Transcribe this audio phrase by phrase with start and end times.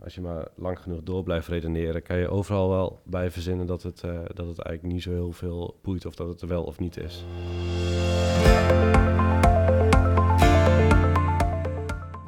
[0.00, 3.82] als je maar lang genoeg door blijft redeneren, kan je overal wel bij verzinnen dat
[3.82, 6.62] het, eh, dat het eigenlijk niet zo heel veel boeit of dat het er wel
[6.62, 7.24] of niet is.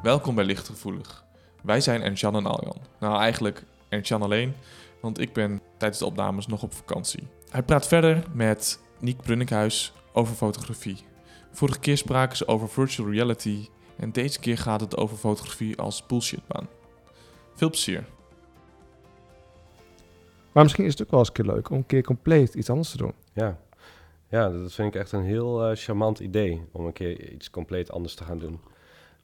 [0.01, 1.25] Welkom bij Lichtgevoelig.
[1.63, 2.77] Wij zijn Ernst-Jan en Aljan.
[2.99, 4.53] Nou, eigenlijk Ernst-Jan alleen,
[5.01, 7.27] want ik ben tijdens de opnames nog op vakantie.
[7.49, 10.97] Hij praat verder met Niek Brunnikhuis over fotografie.
[11.51, 13.67] Vorige keer spraken ze over virtual reality
[13.97, 16.67] en deze keer gaat het over fotografie als bullshitbaan.
[17.59, 18.03] Veel plezier.
[20.51, 22.69] Maar misschien is het ook wel eens een keer leuk om een keer compleet iets
[22.69, 23.13] anders te doen.
[23.33, 23.57] Ja,
[24.29, 27.91] ja dat vind ik echt een heel eh, charmant idee om een keer iets compleet
[27.91, 28.59] anders te gaan doen.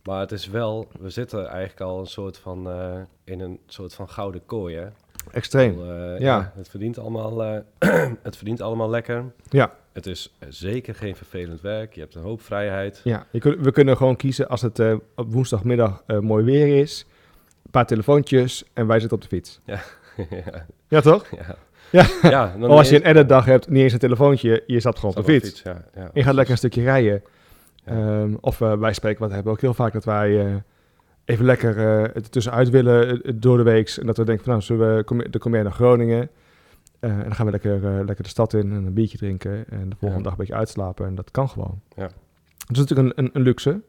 [0.03, 3.93] Maar het is wel, we zitten eigenlijk al een soort van, eh, in een soort
[3.93, 4.87] van gouden kooi, hè?
[5.31, 5.89] Extreem.
[5.89, 6.51] Eh, Ja.
[6.55, 7.59] Het verdient allemaal, eh,
[8.23, 9.23] het verdient allemaal lekker.
[9.49, 9.75] Ja.
[9.91, 11.93] Het is zeker geen vervelend werk.
[11.93, 13.01] Je hebt een hoop vrijheid.
[13.03, 17.05] Ja, we kunnen gewoon kiezen als het eh, op woensdagmiddag eh, mooi weer is.
[17.75, 19.61] Paar telefoontjes en wij zitten op de fiets.
[19.65, 19.79] ja.
[20.87, 21.25] Ja, toch?
[21.31, 21.55] ja.
[21.91, 22.29] Ja.
[22.29, 25.15] ja dan Of als je een editdag hebt, niet eens een telefoontje, je staat gewoon
[25.15, 25.61] op de fiets.
[25.61, 27.23] Ja, ja, Je gaat lekker een stukje rijden.
[27.85, 30.55] Ehm, of eh, wij spreken, wat hebben we ook heel vaak, dat wij eh,
[31.25, 31.77] even lekker
[32.13, 33.89] het tussenuit willen door de week.
[33.89, 36.29] En dat we denken van, nou, zullen we, kom, dan kom jij naar Groningen.
[36.99, 39.65] En dan gaan we lekker, lekker de stad in en een biertje drinken.
[39.69, 41.05] En de volgende dag een beetje uitslapen.
[41.05, 41.81] En dat kan gewoon.
[41.95, 42.07] Ja.
[42.57, 43.81] Dat is natuurlijk een, een, een luxe.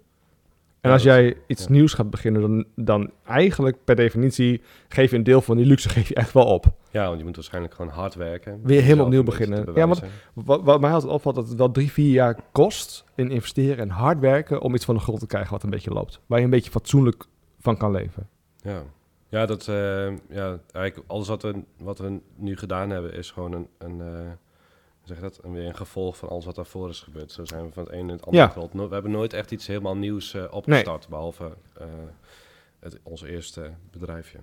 [0.87, 1.71] En als jij iets ja.
[1.71, 5.89] nieuws gaat beginnen, dan, dan eigenlijk per definitie geef je een deel van die luxe
[5.97, 6.73] geef je echt wel op.
[6.91, 8.61] Ja, want je moet waarschijnlijk gewoon hard werken.
[8.63, 9.75] Weer helemaal opnieuw beginnen.
[9.75, 10.03] Ja, want-.
[10.35, 13.91] Wat, wat mij altijd opvalt, dat het wel drie, vier jaar kost in investeren en
[13.91, 16.21] hard werken om iets van de grond te krijgen wat een beetje loopt.
[16.27, 17.25] Waar je een beetje fatsoenlijk
[17.59, 18.29] van kan leven.
[18.63, 18.83] Ja,
[19.29, 23.53] ja, dat, eh, ja eigenlijk alles wat we, wat we nu gedaan hebben is gewoon
[23.53, 24.31] een, een eh,
[25.07, 27.33] zeg dat, een, weer een gevolg van alles wat daarvoor is gebeurd.
[27.33, 28.69] Zo zijn we van het ene in het andere Ja.
[28.73, 31.45] No- we hebben nooit echt iets helemaal nieuws eh, opgestart, behalve
[31.79, 31.87] eh,
[32.81, 34.39] het, ons eerste bedrijfje.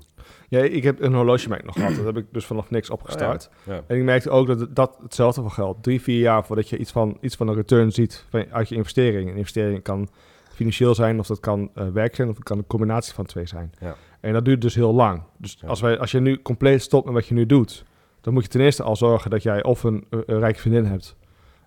[0.50, 1.96] Ja, ik heb een horlogemerk nog gehad.
[1.96, 3.50] Dat heb ik dus vanaf niks opgestart.
[3.64, 5.84] Ja, En ik merkte ook dat het- dat hetzelfde van geldt.
[5.84, 8.76] Drie, vier jaar voordat je iets van, iets van een return ziet van, uit je
[8.76, 9.30] investering.
[9.30, 10.10] Een investering kan
[10.54, 13.46] financieel zijn, of dat kan eh, werk zijn, of het kan een combinatie van twee
[13.46, 13.72] zijn.
[13.80, 13.96] Ja.
[14.20, 15.24] En dat duurt dus heel lang.
[15.38, 17.84] Dus als, wij, als je nu compleet stopt met wat je nu doet,
[18.24, 20.86] dan moet je ten eerste al zorgen dat jij of een, eh, een rijke vriendin
[20.86, 21.16] hebt.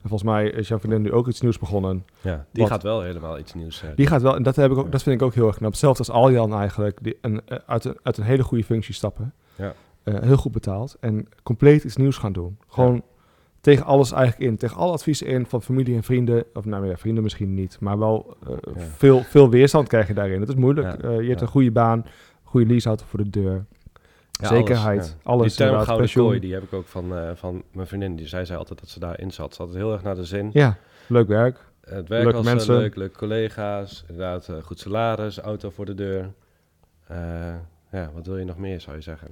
[0.02, 2.04] En volgens mij is jouw vriendin nu ook iets nieuws begonnen.
[2.20, 4.76] ja, die gaat wel helemaal iets nieuws eh, Die gaat wel, en dat, heb ik
[4.78, 4.90] ook, Ja.
[4.90, 5.70] dat vind ik ook heel erg knap.
[5.70, 9.34] Hetzelfde als Aljan eigenlijk, die een, eh, uit, een, uit een hele goede functie stappen.
[9.54, 9.74] Ja.
[10.04, 10.96] Heel goed betaald.
[11.00, 12.58] En compleet iets nieuws gaan doen.
[12.68, 13.02] Gewoon
[13.60, 14.56] tegen alles eigenlijk in.
[14.56, 16.44] Tegen alle adviezen in van familie en vrienden.
[16.54, 17.76] Of nou ja, vrienden misschien niet.
[17.80, 18.56] Maar wel Ja.
[18.96, 20.40] veel, veel weerstand krijg je daarin.
[20.40, 21.02] Het is moeilijk.
[21.02, 22.04] Je hebt een goede baan,
[22.42, 23.64] goede leaseauto voor de deur.
[24.40, 25.16] Ja, zekerheid, Alles, ja.
[25.22, 26.26] alles die term gouden pensioen.
[26.26, 28.16] kooi, die heb ik ook van, eh, van mijn vriendin.
[28.16, 29.54] Die zei zij altijd dat ze daarin zat.
[29.54, 30.50] Ze had het heel erg naar de zin.
[30.52, 30.76] Ja,
[31.08, 31.58] leuk werk.
[31.80, 32.76] Het werk Leuke was eh, mensen.
[32.76, 36.32] leuk, leuke collega's, inderdaad eh, goed salaris, auto voor de deur.
[37.06, 37.18] Eh,
[37.92, 39.28] ja, wat wil je nog meer, zou je zeggen?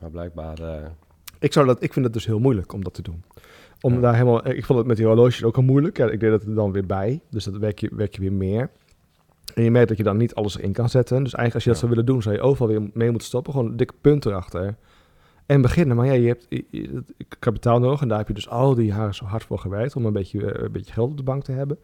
[0.00, 0.86] Maar blijkbaar, eh,
[1.38, 3.22] Ik, zou dat, ik vind het dus heel moeilijk om dat te doen.
[3.80, 4.00] Om Ja.
[4.00, 5.96] daar helemaal, ik vond het met die horloges ook al moeilijk.
[5.96, 7.20] Ja, ik deed dat er dan weer bij.
[7.30, 8.70] Dus dat werk je, werk je weer meer.
[9.54, 11.22] En je merkt dat je dan niet alles erin kan zetten.
[11.22, 11.86] Dus eigenlijk als je dat Ja.
[11.86, 13.52] zou willen doen, zou je overal weer mee moeten stoppen.
[13.52, 14.76] Gewoon een dikke punt erachter.
[15.46, 15.96] En beginnen.
[15.96, 17.02] Maar ja, je hebt je-
[17.38, 18.00] kapitaal nodig.
[18.00, 19.96] En daar heb je dus al die jaren zo hard voor gewerkt.
[19.96, 21.78] Om een beetje, eh, een beetje geld op de bank te hebben.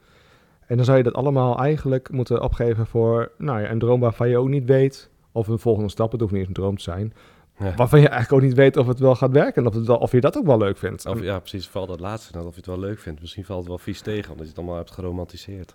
[0.67, 4.29] En dan zou je dat allemaal eigenlijk moeten opgeven voor nou ja, een droom waarvan
[4.29, 5.11] je ook niet weet.
[5.33, 6.13] Of een volgende stap.
[6.13, 7.13] Het hoeft niet eens een droom te zijn.
[7.59, 7.75] ja.
[7.77, 9.63] Waarvan je eigenlijk ook niet weet of het wel gaat werken.
[9.63, 11.07] En of, het wel, of je dat ook wel leuk vindt.
[11.07, 13.21] Of, ja, precies, vooral dat laatste, nou, of je het wel leuk vindt.
[13.21, 15.75] Misschien valt het wel vies tegen, omdat je het allemaal hebt geromantiseerd.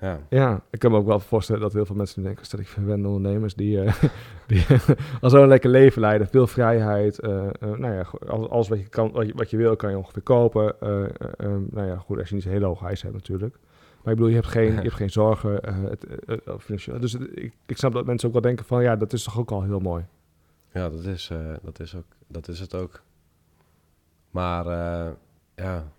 [0.00, 2.66] Ja, Ja, ik kan me ook wel voorstellen dat heel veel mensen denken, stel ik
[2.66, 4.02] verwende ondernemers die, eh,
[4.46, 4.66] die
[5.20, 9.12] al zo'n lekker leven leiden, veel vrijheid, eh, eh, nou ja, alles, wat je kan,
[9.12, 10.80] wat je, wat je wil, kan je ongeveer kopen.
[10.80, 13.58] Eh, eh, eh, nou ja, goed, als je niet zo'n hele hoge eisen hebt natuurlijk.
[14.02, 15.60] Maar ik bedoel, je hebt geen, je hebt geen zorgen.
[15.88, 16.06] het,
[16.58, 17.00] financieel.
[17.00, 19.50] Dus ik, ik snap dat mensen ook wel denken van, ja, dat is toch ook
[19.50, 20.04] al heel mooi.
[20.72, 21.30] ja dat, is,
[21.62, 23.02] dat, is ook, dat is het ook.
[24.30, 24.64] Maar
[25.54, 25.92] ja,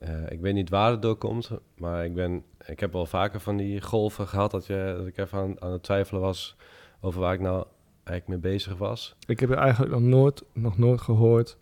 [0.00, 3.40] Eh, ik weet niet waar het door komt, maar ik, ben, ik heb wel vaker
[3.40, 6.56] van die golven gehad dat, je, dat ik even aan, aan het twijfelen was
[7.00, 7.66] over waar ik nou
[8.04, 9.16] eigenlijk mee bezig was.
[9.26, 11.56] Ik heb eigenlijk nog nooit, nog nooit gehoord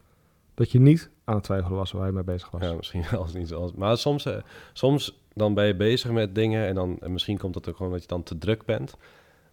[0.55, 2.63] dat je niet aan het twijfelen was waar je mee bezig was.
[2.63, 3.73] Ja, misschien wel eens niet zoals.
[3.73, 4.37] Maar soms, eh,
[4.73, 7.93] soms dan ben je bezig met dingen en dan en misschien komt het ook gewoon
[7.93, 8.97] dat je dan te druk bent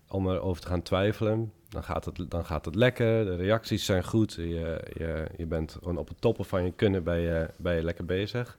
[0.07, 1.51] om erover te gaan twijfelen.
[1.75, 5.71] Dan gaat het, dan gaat het lekker, de reacties zijn goed, je, je, je bent
[5.71, 8.57] gewoon op het toppen van je kunnen, ben je, ben je lekker bezig.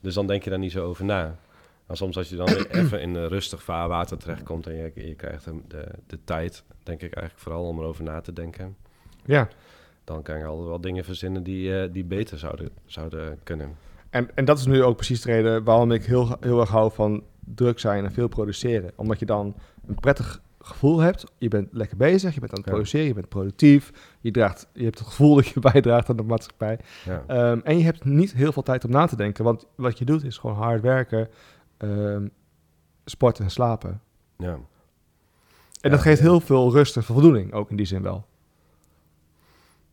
[0.00, 1.36] Dus dan denk je daar niet zo over na.
[1.86, 5.14] Maar soms als je dan weer even in een rustig vaarwater terechtkomt en je, je
[5.14, 8.76] krijgt de, de, de tijd, denk ik eigenlijk vooral om erover na te denken.
[9.24, 9.48] Ja,
[10.04, 13.76] Dan kan je altijd wel dingen verzinnen die, eh, die beter zouden, zouden kunnen.
[14.10, 16.92] En, en dat is nu ook precies de reden waarom ik heel, heel erg hou
[16.92, 18.92] van druk zijn en veel produceren.
[18.94, 19.54] Omdat je dan
[19.86, 22.72] een prettig gevoel hebt, je bent lekker bezig, je bent aan het Ja.
[22.72, 26.22] produceren, je bent productief, je, draagt, je hebt het gevoel dat je bijdraagt aan de
[26.22, 26.78] maatschappij.
[27.04, 27.24] Ja.
[27.26, 30.04] Ehm, en je hebt niet heel veel tijd om na te denken, want wat je
[30.04, 31.28] doet is gewoon hard werken,
[31.76, 32.26] ehm,
[33.04, 34.00] sporten en slapen.
[34.38, 34.52] ja.
[34.52, 38.26] En Ja, dat geeft heel veel rust en voldoening, ook in die zin wel.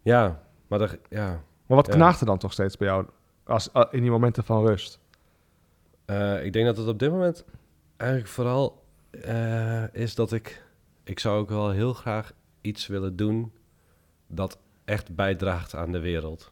[0.01, 1.27] ja, maar dat, ja.
[1.65, 3.05] Maar wat knaagt er dan toch steeds bij jou
[3.43, 4.99] als, a- in die momenten van rust?
[6.05, 7.45] Eh, ik denk dat het op dit moment
[7.97, 8.80] eigenlijk vooral
[9.11, 10.63] eh, is dat ik...
[11.03, 13.51] Ik zou ook wel heel graag iets willen doen
[14.27, 16.51] dat echt bijdraagt aan de wereld.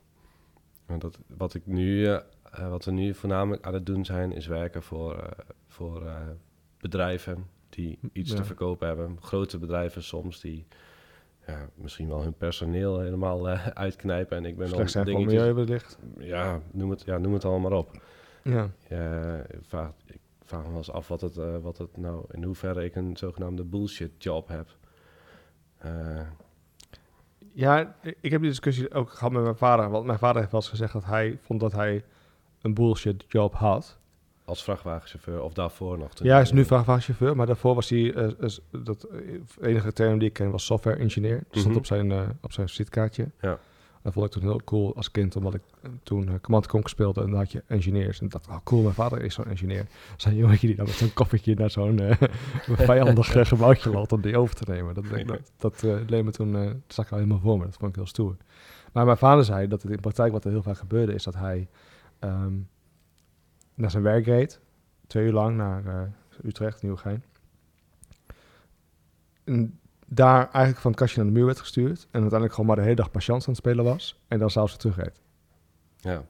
[0.85, 2.19] Want dat, wat, ik nu, eh,
[2.51, 5.29] eh, wat we nu voornamelijk aan het doen zijn, is werken voor,
[5.67, 6.11] voor
[6.77, 8.35] bedrijven die iets Ja.
[8.35, 9.17] te verkopen hebben.
[9.21, 10.67] Grote bedrijven soms die
[11.47, 13.47] ja, misschien wel hun personeel helemaal
[13.85, 14.37] uitknijpen.
[14.37, 15.97] En ik ben Slecht zijn voor milieu wellicht.
[16.17, 18.01] Ja, noem het, ja, noem het allemaal maar op.
[18.43, 18.69] Ja.
[19.61, 20.19] Vraag, ik
[20.49, 23.17] vraag me wel eens af wat het, eh, wat het nou, in hoeverre ik een
[23.17, 24.67] zogenaamde bullshit job heb.
[25.77, 26.21] Eh,
[27.53, 29.89] ja, ik heb die discussie ook gehad met mijn vader.
[29.89, 32.03] Want mijn vader heeft wel eens gezegd dat hij vond dat hij
[32.61, 33.97] een bullshit job had.
[34.45, 36.09] als vrachtwagenchauffeur of daarvoor nog.
[36.13, 40.19] Ja, hij is nu vrachtwagenchauffeur, maar daarvoor was hij, eh, is- dat eh, enige term
[40.19, 41.35] die ik ken was software engineer.
[41.37, 41.77] Dat stond Mhm.
[41.77, 43.29] op zijn, eh, op zijn visitekaartje.
[43.41, 43.59] Ja.
[44.01, 46.89] Dat vond ik toen heel cool als kind, omdat ik eh, toen uh, Command Conquer
[46.89, 48.21] speelde en dan had je engineers.
[48.21, 49.85] En dacht, oh cool, mijn vader is zo'n engineer.
[50.17, 52.29] Zo'n jongetje die dan met zo'n koffertje naar zo'n eh,
[52.87, 54.93] vijandig eh, gebouwtje loopt om die over te nemen.
[54.93, 57.57] Dat, dat, dat, dat eh, leek me toen, eh, dat zag ik al helemaal voor
[57.57, 57.65] me.
[57.65, 58.37] Dat vond ik heel stoer.
[58.93, 61.35] Maar mijn vader zei dat het in praktijk wat er heel vaak gebeurde, is dat
[61.35, 61.69] hij
[62.19, 62.53] ehm,
[63.73, 64.59] naar zijn werk reed.
[65.07, 66.01] Twee uur lang naar eh,
[66.43, 67.23] Utrecht, Nieuwegein.
[69.43, 69.78] En
[70.09, 71.99] daar eigenlijk van het kastje naar de muur werd gestuurd.
[71.99, 74.21] En uiteindelijk gewoon maar de hele dag patiënt aan het spelen was.
[74.27, 75.21] En dan zelfs weer terugreed.
[75.97, 76.23] Ja,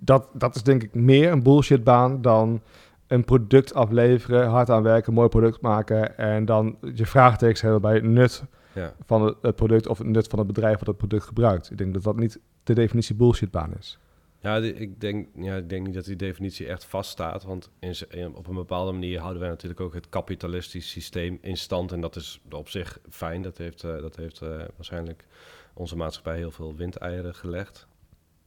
[0.00, 2.62] Dat, dat is denk ik meer een bullshitbaan dan
[3.06, 6.18] een product afleveren, hard aan werken, mooi product maken.
[6.18, 8.92] En dan je vraagtekens hebben bij het nut ja.
[9.04, 11.70] van het, het product of het nut van het bedrijf wat het product gebruikt.
[11.70, 13.98] Ik denk dat dat niet de definitie bullshitbaan is.
[14.44, 17.44] Ja, ik denk, ja, ik denk niet dat die definitie echt vaststaat.
[17.44, 21.92] Want in, op een bepaalde manier houden wij natuurlijk ook het kapitalistisch systeem in stand.
[21.92, 23.42] En dat is op zich fijn.
[23.42, 25.26] Dat heeft, eh, dat heeft eh, waarschijnlijk
[25.74, 27.86] onze maatschappij heel veel windeieren gelegd.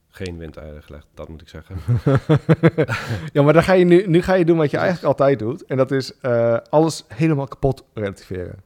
[0.08, 1.76] Geen windeieren gelegd, dat moet ik zeggen.
[3.32, 5.64] ja, maar dan ga je nu, nu ga je doen wat je eigenlijk altijd doet.
[5.64, 8.62] En dat is eh, alles helemaal kapot relativeren.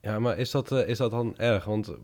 [0.00, 1.64] Ja, maar is dat, is dat dan erg?
[1.64, 1.94] Want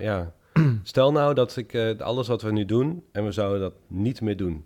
[0.00, 0.34] ja,
[0.82, 4.20] stel nou dat ik eh, alles wat we nu doen en we zouden dat niet
[4.20, 4.64] meer doen.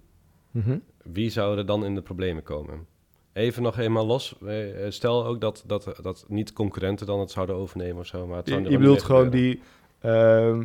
[0.51, 0.79] Mhm.
[1.03, 2.87] Wie zou er dan in de problemen komen?
[3.33, 4.37] Even nog eenmaal los.
[4.47, 4.57] eh,
[4.89, 8.27] Stel ook dat, dat, dat niet concurrenten dan het zouden overnemen of zo.
[8.27, 9.61] Maar het Je, zou je bedoelt gewoon die,
[9.99, 10.65] ehm,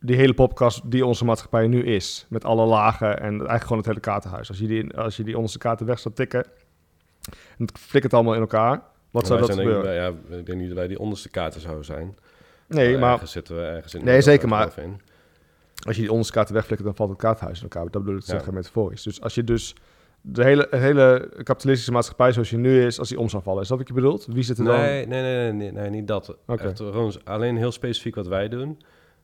[0.00, 2.26] die hele podcast die onze maatschappij nu is.
[2.28, 4.48] Met alle lagen en eigenlijk gewoon het hele kaartenhuis.
[4.48, 6.44] Als je die, als je die onderste kaarten weg zou tikken
[7.58, 8.82] en het flikkert allemaal in elkaar.
[9.10, 10.12] Wat zou dat gebeuren?
[10.12, 12.16] ik- ja, ik denk niet dat wij die onderste kaarten zouden zijn.
[12.68, 14.04] Nee, maar Ergens zitten we ergens in.
[14.04, 15.00] Nee, zeker, maar- in.
[15.86, 17.90] als je die onderste kaarten wegflikkert, dan valt het kaartenhuis in elkaar.
[17.90, 18.36] Dat bedoel ik te Ja.
[18.36, 19.02] zeggen metaforisch.
[19.02, 19.74] Dus als je dus
[20.20, 23.62] de hele, hele kapitalistische maatschappij zoals je nu is, als die om zou vallen.
[23.62, 24.26] Is dat wat je bedoelt?
[24.30, 24.76] Wie zit er dan?
[24.80, 26.36] Nee, nee, nee, nee, nee, niet dat.
[26.46, 28.78] Echt gewoon alleen heel specifiek wat wij doen.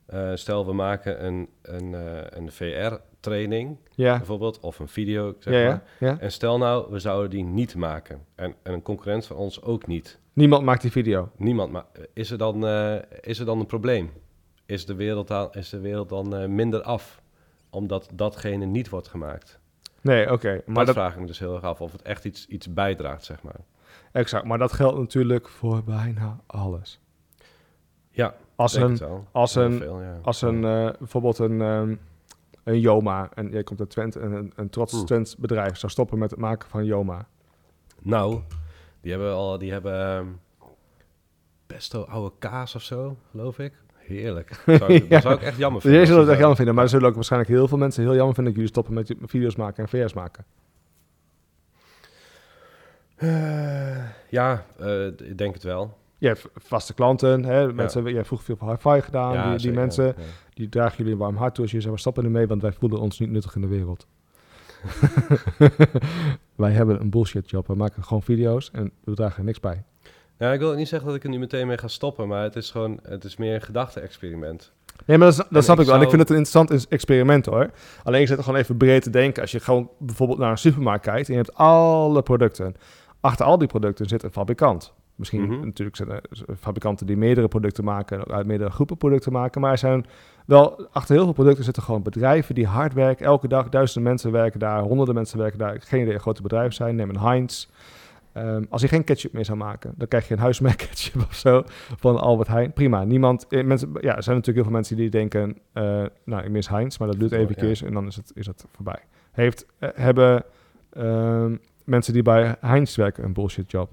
[0.05, 5.53] Eh, stel, we maken een, een, eh, een VR-training Ja, bijvoorbeeld, of een video, zeg
[5.53, 5.83] ja, maar.
[5.99, 6.19] ja.
[6.19, 8.21] En stel nou, we zouden die niet maken.
[8.35, 10.19] En, en een concurrent van ons ook niet.
[10.33, 11.29] Niemand maakt die video.
[11.37, 14.11] Niemand, maar is er dan, eh, is er dan een probleem?
[14.65, 17.21] Is de wereld dan, is de wereld dan minder af?
[17.69, 19.59] Omdat datgene niet wordt gemaakt.
[20.01, 20.49] Nee, oké.
[20.49, 22.47] Maar Maar dat dat, vraag ik me dus heel erg af of het echt iets,
[22.47, 23.59] iets bijdraagt, zeg maar.
[24.11, 24.45] exact.
[24.45, 26.99] Maar dat geldt natuurlijk voor bijna alles.
[28.15, 29.27] Ja, Als een, wel.
[29.31, 30.19] als een- veel, ja.
[30.21, 31.95] Als een, eh, bijvoorbeeld een, ehm,
[32.63, 35.03] een Joma, en jij komt uit Twente, een, een, een trots.
[35.05, 37.27] Twents bedrijf zou stoppen met het maken van Joma.
[38.01, 38.39] Nou,
[39.01, 40.25] die hebben al, die hebben ehm,
[41.65, 43.73] pesto oude kaas of zo, geloof ik.
[43.95, 44.53] Heerlijk.
[44.79, 45.09] Zou ik, Ja.
[45.09, 45.99] Dat zou ik echt jammer vinden.
[45.99, 48.15] jij zullen het echt jammer vinden, maar er zullen ook waarschijnlijk heel veel mensen heel
[48.15, 50.45] jammer vinden dat jullie stoppen met video's maken en VS maken.
[53.15, 55.97] Eh, ja, eh, ik denk het wel.
[56.25, 57.73] Je hebt vaste klanten, hè?
[57.73, 60.13] mensen, jij hebt vroeger veel voor high-fi gedaan, ja, die, die zeker, mensen, ja.
[60.53, 62.71] die dragen jullie een warm hart toe als je zegt, we stoppen ermee, want wij
[62.71, 64.07] voelen ons niet nuttig in de wereld.
[66.55, 69.83] wij hebben een bullshit job, we maken gewoon video's en we dragen er niks bij.
[70.37, 72.55] Ja, ik wil niet zeggen dat ik er nu meteen mee ga stoppen, maar het
[72.55, 74.71] is gewoon, het is meer een gedachte-experiment.
[75.05, 75.95] Nee, maar dat, dat snap ik ik wel.
[75.95, 77.69] En ik vind het een interessant experiment hoor.
[78.03, 79.41] Alleen zit er gewoon even breed te denken.
[79.41, 82.75] Als je gewoon bijvoorbeeld naar een supermarkt kijkt en je hebt alle producten.
[83.19, 84.93] Achter al die producten zit een fabrikant.
[85.15, 85.65] Misschien Mhm.
[85.65, 86.21] natuurlijk zijn er
[86.59, 89.61] fabrikanten die meerdere producten maken, en uit meerdere groepen producten maken.
[89.61, 90.05] Maar er zijn
[90.45, 93.25] wel, achter heel veel producten zitten gewoon bedrijven die hard werken.
[93.25, 95.75] Elke dag duizenden mensen werken daar, honderden mensen werken daar.
[95.81, 96.95] Geen idee, grote bedrijven zijn.
[96.95, 97.67] Neem een Heinz.
[98.33, 101.35] Ehm, als hij geen ketchup meer zou maken, dan krijg je een huismerk ketchup of
[101.35, 101.63] zo
[101.97, 102.73] van Albert Heijn.
[102.73, 103.03] Prima.
[103.03, 106.49] Niemand, eh, mensen, ja, er zijn natuurlijk heel veel mensen die denken, eh, nou, ik
[106.49, 107.37] mis Heinz, maar dat duurt Ja.
[107.37, 108.99] even keer en dan is het, is het voorbij.
[109.31, 110.43] Heeft, eh, hebben
[110.93, 113.89] ehm, mensen die bij Heinz werken een bullshit job?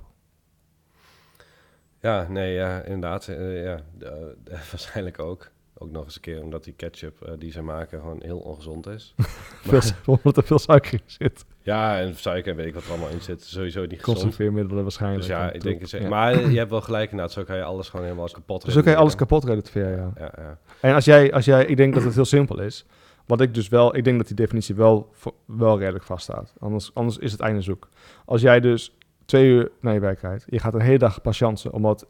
[2.03, 3.29] Ja, nee, ja, inderdaad.
[3.29, 3.81] eh, ja,
[4.71, 5.51] waarschijnlijk ook.
[5.75, 8.87] Ook nog eens een keer omdat die ketchup eh, die ze maken gewoon heel ongezond
[8.87, 9.15] is.
[10.07, 11.45] Omdat er veel suiker in zit.
[11.63, 13.43] Ja, en suiker en weet ik wat er allemaal in zit.
[13.43, 14.19] Sowieso niet gezond.
[14.19, 15.21] Conserveermiddelen waarschijnlijk.
[15.21, 15.91] Dus ja, ik denk het.
[15.91, 16.09] Ja.
[16.09, 17.35] Maar je hebt wel gelijk inderdaad.
[17.35, 20.13] Zo kan je alles gewoon helemaal kapot Dus zo kan je alles kapot relativeren, ja.
[20.17, 20.59] Ja, ja.
[20.81, 22.87] En als jij, als jij, ik denk dat het heel simpel is.
[23.27, 25.13] Wat ik dus wel, ik denk dat die definitie wel,
[25.45, 26.53] wel redelijk vaststaat.
[26.59, 27.89] Anders, anders is het einde zoek.
[28.25, 28.93] Als jij dus
[29.25, 32.07] twee uur naar je werk rijdt, je gaat een hele dag patiënten, omdat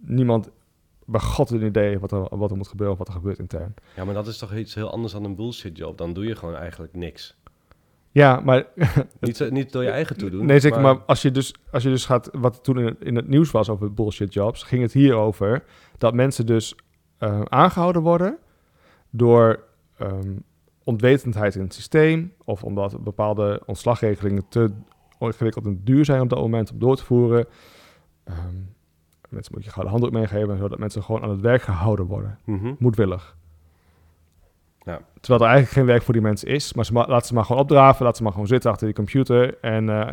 [0.00, 0.50] niemand
[1.04, 3.74] bij god een idee wat er, wat er moet gebeuren of wat er gebeurt intern.
[3.96, 5.98] ja, maar dat is toch iets heel anders dan een bullshit job.
[5.98, 7.36] Dan doe je gewoon eigenlijk niks.
[8.10, 8.66] Ja, maar
[9.20, 10.46] Niet, niet door je eigen toedoen.
[10.46, 10.80] Nee, zeker.
[10.80, 12.28] Maar, als, je dus, als je dus gaat...
[12.32, 14.62] Wat toen in het, in het nieuws was over bullshit jobs...
[14.62, 15.64] ging het hier over
[15.98, 16.74] dat mensen dus
[17.18, 18.38] eh, aangehouden worden...
[19.10, 19.64] door
[19.98, 20.36] ehm,
[20.84, 22.32] onwetendheid in het systeem...
[22.44, 24.70] of omdat bepaalde ontslagregelingen te
[25.26, 27.46] ingewikkeld en duur zijn op dat moment om door te voeren.
[28.24, 28.54] Ehm,
[29.28, 30.58] mensen moet je gouden handdoek meegeven...
[30.58, 32.38] zodat mensen gewoon aan het werk gehouden worden.
[32.44, 32.74] Mhm.
[32.78, 33.36] Moedwillig.
[34.82, 35.00] Ja.
[35.20, 36.72] Terwijl er eigenlijk geen werk voor die mensen is.
[36.72, 38.00] Maar ze ma- laten ze maar gewoon opdraven.
[38.02, 39.58] Laten ze maar gewoon zitten achter die computer.
[39.60, 40.08] En eh,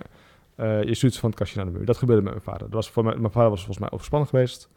[0.55, 1.85] eh, je stuurt ze van het kastje naar de muur.
[1.85, 2.61] Dat gebeurde met mijn vader.
[2.61, 4.69] Dat was voor mij, mijn vader was volgens mij overspannen geweest.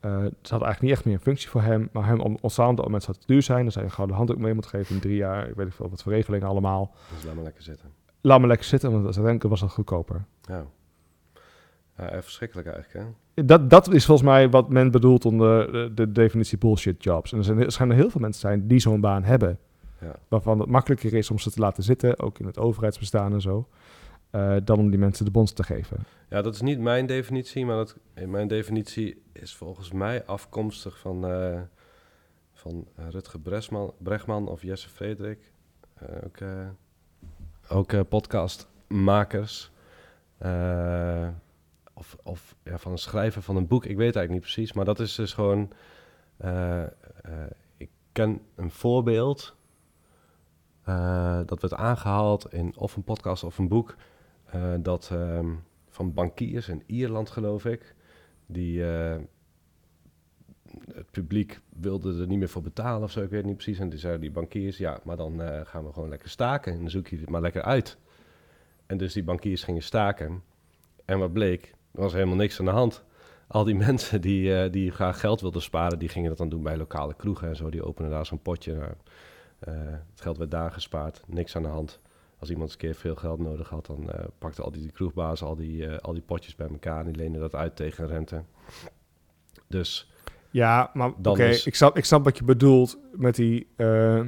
[0.00, 1.88] Eh ze hadden eigenlijk niet echt meer een functie voor hem.
[1.92, 3.62] Maar hem om- ontstaan op dat moment zou het duur zijn.
[3.62, 5.48] Dan zou je een gouden handdoek mee moeten geven in drie jaar.
[5.48, 6.94] Ik weet niet veel wat voor regelingen allemaal.
[7.14, 7.88] Dus laat maar lekker zitten.
[8.24, 10.24] Laat me lekker zitten, want uiteindelijk was dat goedkoper.
[10.42, 10.66] Ja.
[11.96, 13.44] ja echt verschrikkelijk eigenlijk, hè?
[13.44, 17.32] Dat, dat is volgens mij wat men bedoelt onder de, de definitie bullshit jobs.
[17.32, 19.58] En er, zijn, er schijnen heel veel mensen zijn die zo'n baan hebben.
[20.00, 20.14] Ja.
[20.28, 23.68] Waarvan het makkelijker is om ze te laten zitten, ook in het overheidsbestaan en zo.
[24.30, 25.96] eh, dan om die mensen de bons te geven.
[26.28, 30.98] Ja, dat is niet mijn definitie, maar dat, in mijn definitie is volgens mij afkomstig
[30.98, 31.60] van, eh,
[32.52, 35.52] van eh, Rutger Bresman, Bregman of Jesse Frederik.
[35.94, 36.48] Eh, ook eh,
[37.72, 39.70] ook eh, podcastmakers.
[40.38, 41.28] Eh,
[41.94, 44.72] of of ja, van een schrijver van een boek, ik weet eigenlijk niet precies.
[44.72, 45.70] Maar dat is dus gewoon...
[46.36, 46.82] eh,
[47.76, 49.56] ik ken een voorbeeld...
[51.46, 53.96] dat werd aangehaald in of een podcast of een boek...
[54.80, 55.54] dat ehm,
[55.88, 57.94] van bankiers in Ierland, geloof ik...
[58.46, 58.84] die
[60.94, 63.78] het publiek wilde er niet meer voor betalen of zo, ik weet niet precies.
[63.78, 66.78] En die zeiden die bankiers, ja, maar dan eh, gaan we gewoon lekker staken en
[66.78, 67.96] dan zoek je het maar lekker uit.
[68.86, 70.42] En dus die bankiers gingen staken.
[71.04, 73.04] En wat bleek, er was helemaal niks aan de hand.
[73.46, 76.62] Al die mensen die, eh, die graag geld wilden sparen, die gingen dat dan doen
[76.62, 77.70] bij lokale kroegen en zo.
[77.70, 78.74] Die openen daar zo'n potje.
[78.74, 78.90] Nou,
[80.10, 82.00] het geld werd daar gespaard, niks aan de hand.
[82.38, 85.46] Als iemand eens een keer veel geld nodig had, dan pakte al die, die kroegbazen
[85.46, 88.42] al die, al die potjes bij elkaar en die leenden dat uit tegen rente.
[89.66, 90.11] Dus
[90.52, 93.66] Ja, maar oké, is- ik, snap, ik snap wat je bedoelt met die...
[93.76, 94.20] eh,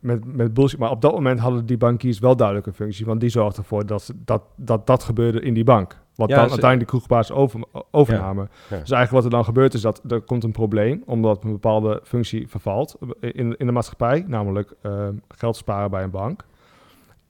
[0.00, 0.78] met- met, bullshit.
[0.78, 3.06] Maar op dat moment hadden die bankiers wel duidelijk een functie.
[3.06, 5.98] Want die zorgden ervoor dat dat, dat, dat gebeurde in die bank.
[6.14, 8.48] Wat Ja, dan ze- uiteindelijk die kroegbaas over, overnamen.
[8.52, 8.78] ja.
[8.78, 11.02] Dus eigenlijk wat er dan gebeurt is dat er komt een probleem.
[11.06, 14.24] Omdat een bepaalde functie vervalt in, in de maatschappij.
[14.26, 16.44] Namelijk eh, geld sparen bij een bank.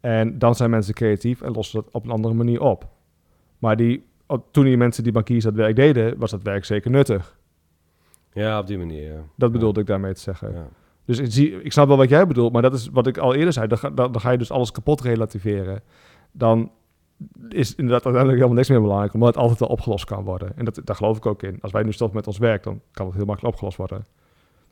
[0.00, 2.88] En dan zijn mensen creatief en lossen dat op een andere manier op.
[3.58, 4.04] Maar die,
[4.50, 7.37] toen die mensen die bankiers dat werk deden, was dat werk zeker nuttig.
[8.32, 9.20] Ja, op die manier, ja.
[9.36, 10.52] Dat bedoelde ik daarmee te zeggen.
[10.52, 10.68] Ja.
[11.04, 13.34] Dus ik, zie, ik snap wel wat jij bedoelt, maar dat is wat ik al
[13.34, 13.66] eerder zei.
[13.66, 15.80] Dan ga, dan, dan ga je dus alles kapot relativeren.
[16.32, 16.70] Dan
[17.48, 20.52] is inderdaad uiteindelijk helemaal niks meer belangrijk, omdat het altijd wel opgelost kan worden.
[20.56, 21.58] En dat, daar geloof ik ook in.
[21.60, 24.06] Als wij nu stoppen met ons werk, dan kan het heel makkelijk opgelost worden.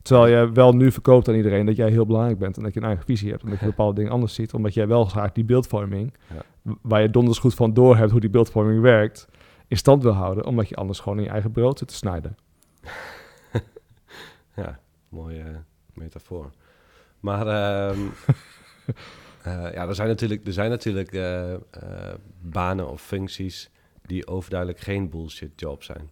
[0.02, 2.80] Terwijl je wel nu verkoopt aan iedereen dat jij heel belangrijk bent en dat je
[2.80, 5.32] een eigen visie hebt en dat je bepaalde dingen anders ziet, omdat jij wel graag
[5.32, 6.75] die beeldvorming, Ja.
[6.82, 9.28] waar je donders goed van door hebt hoe die beeldvorming werkt,
[9.68, 12.36] in stand wil houden, omdat je anders gewoon in je eigen brood zit te snijden.
[14.56, 15.48] Ja, mooie eh,
[15.94, 16.50] metafoor.
[17.20, 17.98] Maar ehm,
[19.42, 21.54] eh, ja, er zijn natuurlijk, er zijn natuurlijk eh,
[22.40, 23.70] banen of functies
[24.02, 26.10] die overduidelijk geen bullshit job zijn.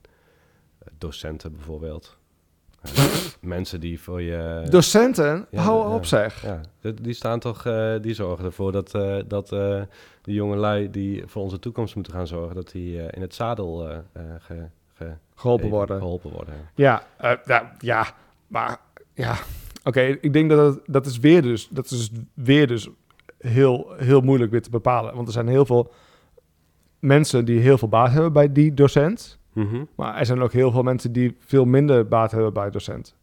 [0.98, 2.16] Docenten bijvoorbeeld.
[3.40, 4.66] Mensen die voor je...
[4.70, 5.94] Docenten, Ja, hou ja.
[5.94, 6.42] op zeg.
[6.42, 7.62] Ja, die- die staan toch,
[8.00, 9.86] die zorgen ervoor dat, eh, dat de
[10.22, 14.02] jongelui die voor onze toekomst moeten gaan zorgen, dat die in het zadel
[14.38, 15.98] ge- ge- Geholpen worden.
[15.98, 16.54] Geholpen worden.
[16.74, 17.02] Ja,
[17.44, 18.14] ja, ja,
[18.54, 18.78] maar
[19.14, 19.36] ja,
[19.84, 22.88] oké, ik denk dat het, dat is weer dus, dat is weer dus
[23.38, 25.14] heel, heel moeilijk weer te bepalen.
[25.14, 25.92] Want er zijn heel veel
[26.98, 29.84] mensen die heel veel baat hebben bij die docent, Mhm.
[29.96, 33.16] maar er zijn ook heel veel mensen die veel minder baat hebben bij docent.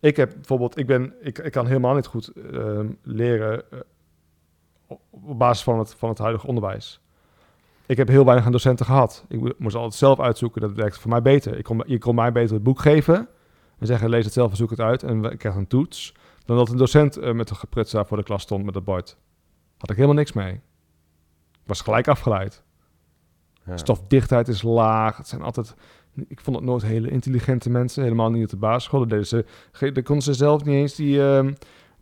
[0.00, 3.78] Ik heb bijvoorbeeld, ik ben, ik, ik kan helemaal niet goed ehm, leren eh,
[5.10, 7.00] op basis van het, van het huidige onderwijs.
[7.86, 9.24] ik heb heel weinig aan docenten gehad.
[9.28, 10.60] Ik mo- moest altijd zelf uitzoeken.
[10.60, 11.58] Dat werkt voor mij beter.
[11.58, 13.28] Ik kon, je kon mij beter het boek geven
[13.78, 15.02] en zeggen, lees het zelf en zoek het uit.
[15.02, 16.14] En ik krijg een toets.
[16.44, 18.84] Dan dat een docent eh, met een gepruts daar voor de klas stond met het
[18.84, 19.16] bord.
[19.78, 20.52] Had ik helemaal niks mee.
[21.52, 22.62] Ik was gelijk afgeleid.
[23.64, 23.76] Ja.
[23.76, 25.16] Stofdichtheid is laag.
[25.16, 25.74] Het zijn altijd...
[26.28, 28.02] Ik vond het nooit hele intelligente mensen.
[28.02, 29.08] Helemaal niet op de basisschool.
[29.08, 29.44] Deden ze,
[30.02, 31.52] konden ze zelf niet eens die, ehm,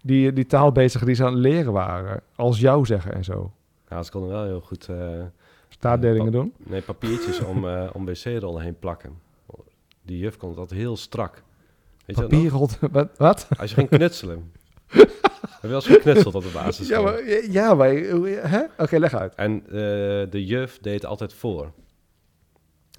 [0.02, 2.22] die, die taal bezigen die ze aan het leren waren.
[2.36, 3.52] Als jou zeggen en zo.
[3.88, 5.22] Ja, ze konden wel heel goed eh,
[5.68, 6.54] Staatdelingen doen.
[6.56, 9.18] nee, papiertjes om, eh, om wc-rollen heen plakken.
[10.02, 11.42] Die juf kon dat heel strak.
[12.06, 12.16] Weet?
[12.16, 12.78] Papierrot.
[12.92, 13.08] Wat?
[13.16, 13.46] wat?
[13.58, 14.52] Als je ging knutselen.
[14.86, 15.08] Heb
[15.62, 16.88] je wel eens geknutseld op de basis?
[16.88, 17.24] Ja, maar...
[17.50, 18.62] Ja, maar hoe- hè?
[18.78, 19.34] Oké, leg uit.
[19.34, 19.72] En eh,
[20.30, 21.72] de juf deed altijd voor.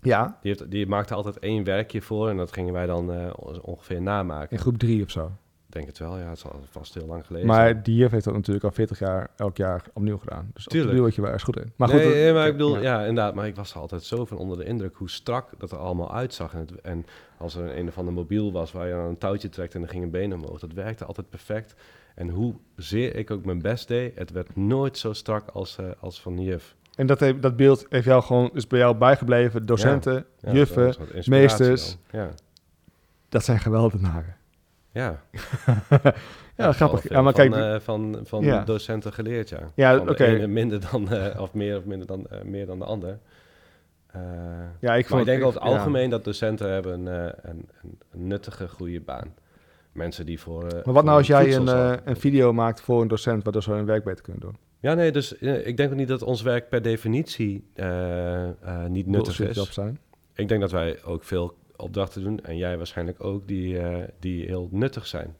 [0.02, 3.34] Ja, Die, heeft, die maakte altijd één werkje voor en dat gingen wij dan eh,
[3.62, 4.52] ongeveer namaken.
[4.52, 5.32] in groep drie of zo.
[5.76, 7.84] Denk het wel, ja, het zal vast heel lang geleden Maar zijn.
[7.84, 10.52] die juf heeft dat natuurlijk al 40 jaar elk jaar opnieuw gedaan.
[10.54, 10.92] Dus Tuurlijk.
[10.94, 11.72] opnieuw je wel ergens goed in.
[11.76, 12.82] Maar goed, nee, dat- nee, maar ik bedoel, ja.
[12.82, 13.00] ja.
[13.00, 15.78] inderdaad, maar ik was er altijd zo van onder de indruk hoe strak dat er
[15.78, 16.54] allemaal uitzag.
[16.54, 17.06] En, het, en
[17.38, 19.82] als er een, een of ander mobiel was waar je aan een touwtje trekt en
[19.82, 21.76] er ging een been omhoog, dat werkte altijd perfect.
[22.16, 26.22] En hoezeer ik ook mijn best deed, het werd nooit zo strak als, eh, als
[26.22, 26.76] van juf.
[26.96, 29.66] En dat, heeft, dat beeld heeft jou gewoon, is bij jou bijgebleven.
[29.66, 31.98] Docenten, Ja, juffen, meesters.
[32.12, 32.22] dan.
[32.22, 32.30] Ja,
[33.30, 34.36] dat zijn geweldenaren.
[35.02, 35.22] ja.
[36.58, 37.10] Ja, grappig.
[37.10, 38.64] Ja, maar van, kijk, eh, van, van Ja.
[38.64, 39.72] docenten geleerd, ja.
[39.76, 40.48] Ja, oké.
[40.48, 43.20] minder dan, eh, of meer of minder dan, eh, meer dan de ander.
[44.80, 45.76] Ja, ik vond ik denk over het ja.
[45.76, 47.70] algemeen dat docenten hebben een, een,
[48.12, 49.34] een, nuttige, goede baan.
[49.92, 50.64] Mensen die voor...
[50.64, 51.68] Maar wat nou als jij een,
[52.10, 54.58] een video maakt voor een docent, waardoor ze hun werk beter kunnen doen?
[54.80, 57.68] Ja, nee, dus ik denk ook niet dat ons werk per definitie
[58.88, 59.74] niet nuttig is.
[59.74, 60.00] zijn.
[60.34, 64.46] Ik denk dat wij ook veel opdrachten doen, en jij waarschijnlijk ook, die, eh, die
[64.46, 65.36] heel nuttig zijn.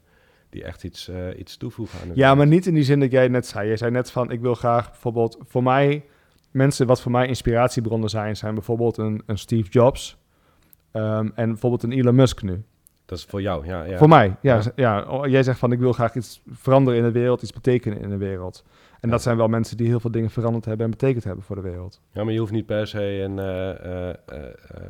[0.50, 3.28] Die echt iets, eh, iets toevoegen aan Ja, maar niet in die zin dat jij
[3.28, 3.70] net zei.
[3.70, 6.06] Je zei net van, ik wil graag bijvoorbeeld voor mij...
[6.52, 10.18] Mensen wat voor mij inspiratiebronnen zijn, zijn bijvoorbeeld een, een Steve Jobs...
[10.92, 12.64] ehm, en bijvoorbeeld een Elon Musk nu.
[13.06, 13.84] Dat is voor jou, ja.
[13.84, 13.98] ja.
[13.98, 14.72] Voor mij, ja, Ja.
[14.76, 15.04] ja.
[15.10, 18.10] Oh, Jij zegt van, ik wil graag iets veranderen in de wereld, iets betekenen in
[18.10, 18.64] de wereld.
[19.06, 21.56] En dat zijn wel mensen die heel veel dingen veranderd hebben en betekend hebben voor
[21.56, 22.02] de wereld.
[22.12, 23.70] Ja, maar je hoeft niet per se een, eh,
[24.10, 24.46] eh, eh,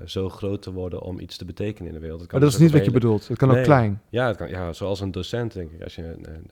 [0.06, 2.20] zo groot te worden om iets te betekenen in de wereld.
[2.20, 3.28] Het kan Maar dat is dus niet wat je bedoelt.
[3.28, 4.02] Het kan ook klein.
[4.10, 5.84] Ja, het kan, ja, zoals een docent, denk ik.
[5.84, 6.50] Als je een, een,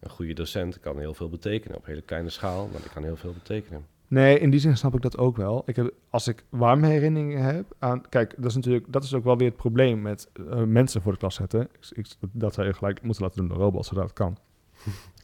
[0.00, 1.76] een goede docent kan heel veel betekenen.
[1.76, 3.86] Op hele kleine schaal, maar die kan heel veel betekenen.
[4.08, 5.62] Nee, in die zin snap ik dat ook wel.
[5.66, 8.08] Ik heb, als ik warme herinneringen heb aan...
[8.08, 10.28] Kijk, dat is natuurlijk dat is ook wel weer het probleem met
[10.66, 11.60] mensen voor de klas zetten.
[11.60, 14.36] Ik, ik- dat zou je gelijk moeten laten doen door robots, zodat het kan.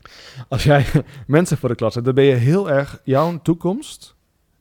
[0.49, 0.87] als jij
[1.27, 4.15] mensen voor de klas zet, dan ben je heel erg jouw toekomst...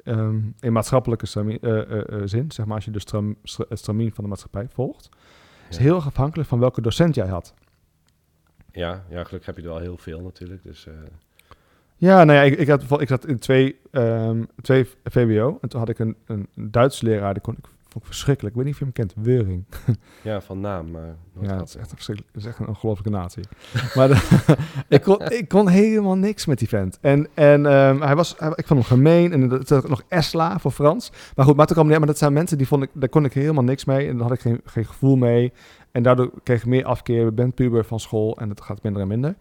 [0.03, 1.27] ehm, in maatschappelijke
[1.61, 4.67] eh, eh, eh, zin, zeg maar, als je de stram, stra- stramien van de maatschappij
[4.73, 5.09] volgt...
[5.69, 7.53] is heel erg afhankelijk van welke docent jij had.
[8.71, 10.63] Ja, ja, gelukkig heb je er wel heel veel natuurlijk.
[10.63, 10.87] Dus
[11.95, 15.57] Ja, nou ja, ik, ik, had, ik zat in twee, ehm, twee VWO.
[15.61, 18.55] En toen had ik een, een Duits leraar, die kon ik, vond ik verschrikkelijk.
[18.55, 19.65] Ik weet niet of je hem kent, Weuring.
[20.23, 20.91] ja, van naam.
[20.91, 23.43] Maar Ja, dat is echt, een verschrikkelijk- dat is echt een ongelofelijke natie.
[23.95, 24.55] maar de-
[24.87, 26.97] ik, kon, ik kon helemaal niks met die vent.
[27.01, 29.31] En, en ehm, hij was, hij- ik vond hem gemeen.
[29.33, 31.11] En dat had nog Esla voor Frans.
[31.35, 33.25] Maar goed, maar toen kwam hij, maar dat zijn mensen die vond ik, daar kon
[33.25, 34.07] ik helemaal niks mee.
[34.07, 35.53] En daar had ik geen, geen gevoel mee.
[35.91, 37.27] En daardoor kreeg ik meer afkeer.
[37.27, 39.35] Ik ben puber van school en het gaat minder en minder.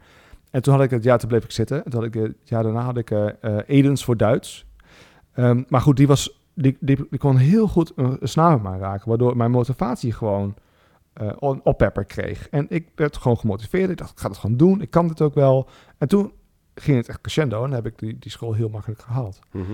[0.51, 1.85] En toen had ik het jaar, toen bleef ik zitten.
[1.85, 4.67] En toen had ik het jaar daarna had ik eh eh, Edens voor Duits.
[5.33, 8.79] Ehm, maar goed, die, was, die, die, die kon heel goed een, een snaar mij
[8.79, 9.09] raken.
[9.09, 10.55] Waardoor mijn motivatie gewoon
[11.13, 12.49] eh een oppepper kreeg.
[12.49, 13.91] En ik werd gewoon gemotiveerd.
[13.91, 14.81] Ik dacht, ik ga het gewoon doen.
[14.81, 15.69] Ik kan dit ook wel.
[15.99, 16.33] En toen
[16.75, 17.65] ging het echt crescendo.
[17.65, 19.41] En heb ik die, die school heel makkelijk gehaald.
[19.53, 19.73] Mhm.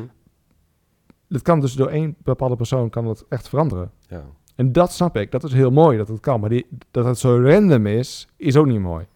[1.29, 3.91] Dat kan dus door één bepaalde persoon kan het echt veranderen.
[4.09, 4.25] Ja.
[4.55, 5.31] En dat snap ik.
[5.31, 6.41] Dat is heel mooi dat het kan.
[6.41, 9.07] Maar die, dat het zo random is, is ook niet mooi.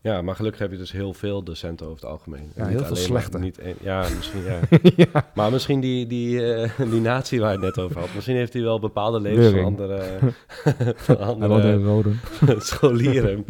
[0.00, 2.52] Ja, maar gelukkig heb je dus heel veel docenten over het algemeen.
[2.56, 3.38] Ja, heel veel slechte.
[3.38, 4.58] Niet ja, misschien ja.
[5.12, 5.30] ja.
[5.34, 8.14] Maar misschien die, die, eh, die natie waar het net over had.
[8.14, 10.18] Misschien heeft hij wel bepaalde levens van andere,
[10.96, 12.12] van andere
[12.58, 13.44] scholieren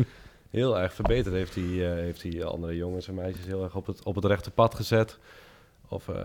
[0.51, 1.35] heel erg verbeterd.
[1.35, 4.25] Heeft hij, eh, heeft hij andere jongens en meisjes heel erg op het, op het
[4.25, 5.19] rechte pad gezet.
[5.89, 6.17] Of eh,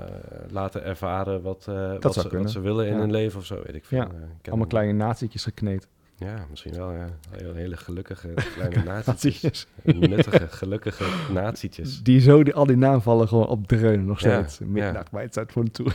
[0.49, 1.65] laten ervaren wat,
[1.99, 2.99] wat, ze, wat ze willen in Ja.
[2.99, 3.97] hun leven of zo, weet ik veel.
[3.97, 4.09] Ja,
[4.47, 5.87] Allemaal kleine nazietjes gekneed.
[6.23, 7.07] Ja, misschien wel, ja.
[7.29, 9.67] Heel, hele gelukkige kleine nazietjes.
[9.83, 12.03] Nuttige, gelukkige nazietjes.
[12.03, 14.59] Die zo, die, al die naamvallen gewoon opdreunen nog Ja, steeds.
[14.69, 15.87] Middag bij het voor toe.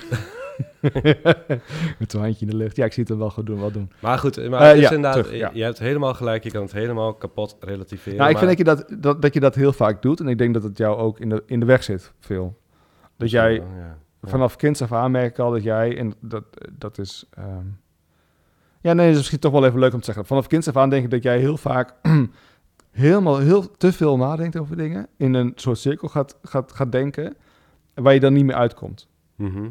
[1.98, 2.76] Met zo'n handje in de lucht.
[2.76, 3.90] Ja, ik zie het er wel goed doen, wel doen.
[4.00, 5.50] Maar goed, maar Eh, het is ja, inderdaad, terug, ja.
[5.52, 6.44] je hebt helemaal gelijk.
[6.44, 8.18] Je kan het helemaal kapot relativeren.
[8.18, 10.20] Nou, ik maar- vind dat je dat, dat, dat je dat heel vaak doet.
[10.20, 12.58] En ik denk dat het jou ook in de, in de weg zit, veel.
[13.16, 13.98] Dat jij ja.
[14.22, 15.98] vanaf kinds af aan merk ik al dat jij...
[15.98, 17.24] En dat, dat is...
[17.30, 17.64] ehm,
[18.80, 20.26] ja, nee, dat is misschien toch wel even leuk om te zeggen.
[20.26, 21.94] Vanaf kinds af aan denk ik dat jij heel vaak...
[22.90, 25.06] helemaal heel te veel nadenkt over dingen.
[25.16, 27.36] In een soort cirkel gaat, gaat, gaat denken.
[27.94, 29.08] Waar je dan niet meer uitkomt.
[29.34, 29.68] Mhm.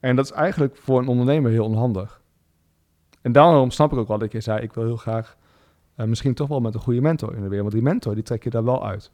[0.00, 2.22] En dat is eigenlijk voor een ondernemer heel onhandig.
[3.22, 5.36] En daarom snap ik ook wel dat je zei, ik wil heel graag
[5.94, 7.72] eh, misschien toch wel met een goede mentor in de wereld.
[7.72, 9.12] Want die mentor, die trek je daar wel uit.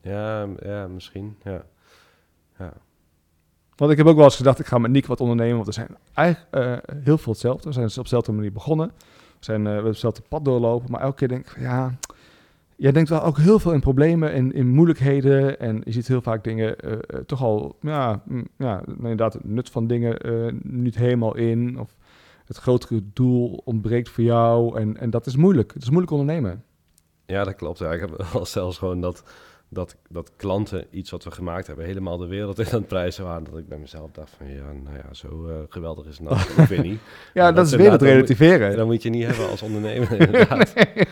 [0.00, 1.36] Ja, ja misschien.
[1.42, 1.64] Ja.
[2.58, 2.72] ja.
[3.76, 5.54] Want ik heb ook wel eens gedacht, ik ga met Nick wat ondernemen.
[5.54, 7.68] Want we zijn eigenlijk eh, heel veel hetzelfde.
[7.68, 8.92] We zijn dus op dezelfde manier begonnen.
[8.96, 10.90] We, zijn, uh, we hetzelfde pad doorlopen.
[10.90, 11.94] Maar elke keer denk ik, ja...
[12.76, 15.60] Jij denkt wel ook heel veel in problemen en in moeilijkheden.
[15.60, 16.92] En je ziet heel vaak dingen uh,
[17.26, 17.76] toch al...
[17.80, 20.18] Ja, mm, ja, inderdaad, het nut van dingen
[20.62, 21.78] niet helemaal in.
[21.78, 21.96] Of
[22.44, 24.80] het grotere doel ontbreekt voor jou.
[24.80, 25.72] En, en dat is moeilijk.
[25.72, 26.64] Het is moeilijk ondernemen.
[27.26, 27.78] Ja, dat klopt.
[27.78, 29.24] Ja, ik heb wel zelfs gewoon dat
[29.74, 33.24] dat, dat klanten iets wat we gemaakt hebben helemaal de wereld in aan het prijzen
[33.24, 33.44] waren.
[33.44, 36.40] Dat ik bij mezelf dacht van ja, nou ja, zo uh, geweldig is het nou.
[36.40, 37.00] Ik weet niet.
[37.34, 38.68] ja, dat, dat, is weer het relativeren.
[38.68, 40.74] Dan, dan moet je niet hebben als ondernemer inderdaad.
[40.74, 41.06] nee,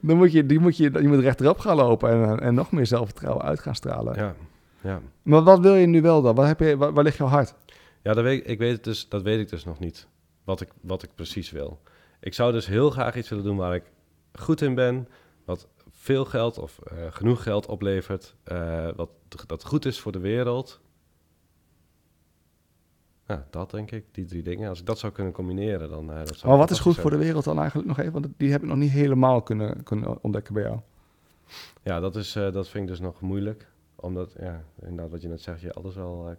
[0.00, 2.86] dan moet je, die moet je, je moet rechterop gaan lopen en, en nog meer
[2.86, 4.14] zelfvertrouwen uit gaan stralen.
[4.16, 4.34] Ja,
[4.80, 5.00] ja.
[5.22, 6.34] Maar wat wil je nu wel dan?
[6.34, 7.54] Waar, heb je, waar, waar ligt jouw hart?
[8.02, 10.06] Ja, dat weet, ik weet het dus, dat weet ik dus nog niet.
[10.44, 11.80] Wat ik, wat ik precies wil.
[12.20, 13.82] Ik zou dus heel graag iets willen doen waar ik
[14.32, 15.08] goed in ben.
[15.44, 15.68] Wat
[16.02, 19.10] veel geld of uh, genoeg geld oplevert, uh, wat
[19.46, 20.80] dat goed is voor de wereld.
[23.26, 24.68] Ja, dat denk ik, die drie dingen.
[24.68, 26.10] Als ik dat zou kunnen combineren, dan...
[26.10, 28.12] Uh, dat zou maar wat is goed voor de wereld dan eigenlijk nog even?
[28.12, 30.78] Want die heb ik nog niet helemaal kunnen, kunnen ontdekken bij jou.
[31.82, 33.66] Ja, dat, is, dat vind ik dus nog moeilijk.
[33.94, 36.36] Omdat, ja, inderdaad wat je net zegt, je alles wel...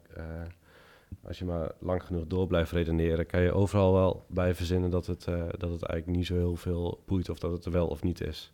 [1.28, 5.06] als je maar lang genoeg door blijft redeneren, kan je overal wel bij verzinnen dat
[5.06, 5.24] het,
[5.58, 8.22] dat het eigenlijk niet zo heel veel boeit of dat het er wel of niet
[8.22, 8.54] is.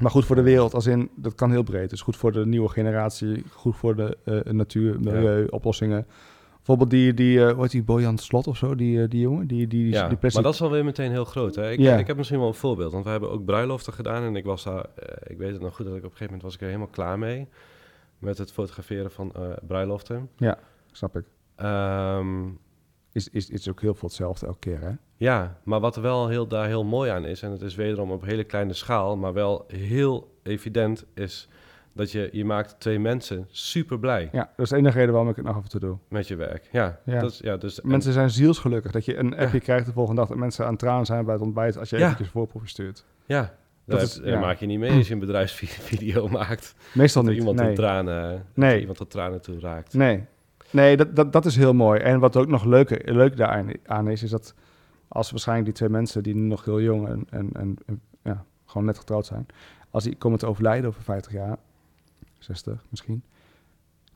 [0.00, 1.90] Maar goed voor de wereld, als in, dat kan heel breed.
[1.90, 5.46] Dus goed voor de nieuwe generatie, goed voor de uh, natuur, milieu, ja.
[5.50, 6.06] oplossingen.
[6.56, 9.46] Bijvoorbeeld die, die uh, hoe heet die, Bojan Slot of zo, die, die jongen?
[9.46, 10.42] Die, die, ja, die plastic...
[10.42, 11.54] maar dat is alweer meteen heel groot.
[11.54, 11.70] Hè?
[11.70, 11.96] Ik, ja.
[11.96, 14.22] ik heb misschien wel een voorbeeld, want we hebben ook bruiloften gedaan.
[14.22, 14.86] En ik was daar,
[15.26, 16.88] ik weet het nog goed, dat ik op een gegeven moment was ik er helemaal
[16.88, 17.48] klaar mee.
[18.18, 19.32] Met het fotograferen van
[19.66, 20.28] bruiloften.
[20.36, 20.58] Ja,
[20.92, 21.24] snap ik.
[21.66, 22.58] Um,
[23.12, 24.92] is, is, is ook heel veel hetzelfde elke keer, hè?
[25.16, 28.24] Ja, maar wat wel heel, daar heel mooi aan is, en het is wederom op
[28.24, 31.48] hele kleine schaal, maar wel heel evident, is
[31.92, 34.28] dat je, je maakt twee mensen super blij.
[34.32, 35.98] Ja, dat is de enige reden waarom ik het nog af en toe doe.
[36.08, 37.00] Met je werk, ja.
[37.04, 37.20] ja.
[37.20, 39.62] Dat is, ja dus, mensen zijn zielsgelukkig dat je een appje ja.
[39.62, 41.98] krijgt de volgende dag dat mensen aan het tranen zijn bij het ontbijt als je
[41.98, 42.04] ja.
[42.04, 43.04] eventjes voorproefje stuurt.
[43.26, 44.40] Ja, dat, is, ja.
[44.40, 46.74] maak je niet mee als je een bedrijfsvideo maakt.
[46.94, 47.74] Meestal niet, iemand nee.
[47.74, 48.80] tranen, nee.
[48.80, 49.94] iemand de tranen toe raakt.
[49.94, 50.24] Nee,
[50.70, 52.00] Nee, dat, dat, dat is heel mooi.
[52.00, 54.54] En wat ook nog leuk, leuk daaraan is, is dat
[55.08, 58.44] als waarschijnlijk die twee mensen die nu nog heel jong en, en, en, en ja,
[58.66, 59.46] gewoon net getrouwd zijn,
[59.90, 61.58] als die komen te overlijden over 50 jaar,
[62.38, 63.22] 60 misschien,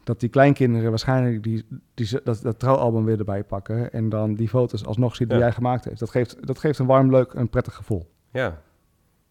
[0.05, 1.65] dat die kleinkinderen waarschijnlijk die,
[1.95, 5.43] die, dat, dat trouwalbum weer erbij pakken en dan die foto's alsnog zien die ja.
[5.43, 5.99] jij gemaakt heeft.
[5.99, 8.11] Dat geeft, dat geeft een warm, leuk en prettig gevoel.
[8.31, 8.63] Ja,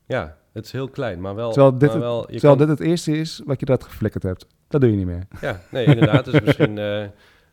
[0.05, 1.51] ja het is heel klein, maar wel...
[1.51, 2.67] Terwijl dit, maar wel, het, terwijl kan...
[2.67, 4.47] dit het eerste is wat je dat geflikkerd hebt.
[4.73, 5.23] Dat doe je niet meer.
[5.41, 6.25] Ja, nee, inderdaad.
[6.25, 6.79] Dus misschien...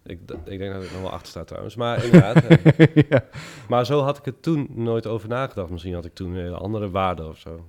[0.02, 1.76] Ik, ik, denk dat ik nog wel achter sta trouwens.
[1.76, 2.50] Maar inderdaad.
[2.50, 3.24] uh, ja.
[3.68, 5.70] Maar zo had ik het toen nooit over nagedacht.
[5.70, 7.66] Misschien had ik toen een hele andere waarde of zo.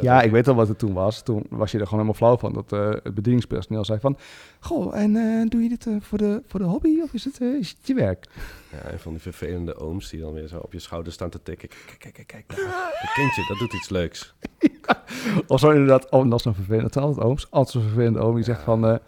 [0.00, 1.22] Ja, ik weet al wat het toen was.
[1.22, 2.52] Toen was je er gewoon helemaal flauw van.
[2.52, 2.70] Dat
[3.02, 4.18] het bedieningspersoneel zei van...
[4.60, 7.86] Goh, en doe je dit voor, de, voor de hobby of is het, is het
[7.86, 8.26] je werk?
[8.72, 11.42] Ja, en van die vervelende ooms die dan weer zo op je schouder staan te
[11.42, 11.68] tikken.
[11.68, 12.48] Kijk, kijk, kijk, kijk.
[12.48, 14.34] Dat kindje, dat doet iets leuks.
[14.88, 15.04] Ja.
[15.46, 17.46] Of zo inderdaad, oh, dat is een vervelende, het altijd ooms.
[17.50, 19.00] Altijd zo'n vervelende oom die zegt van...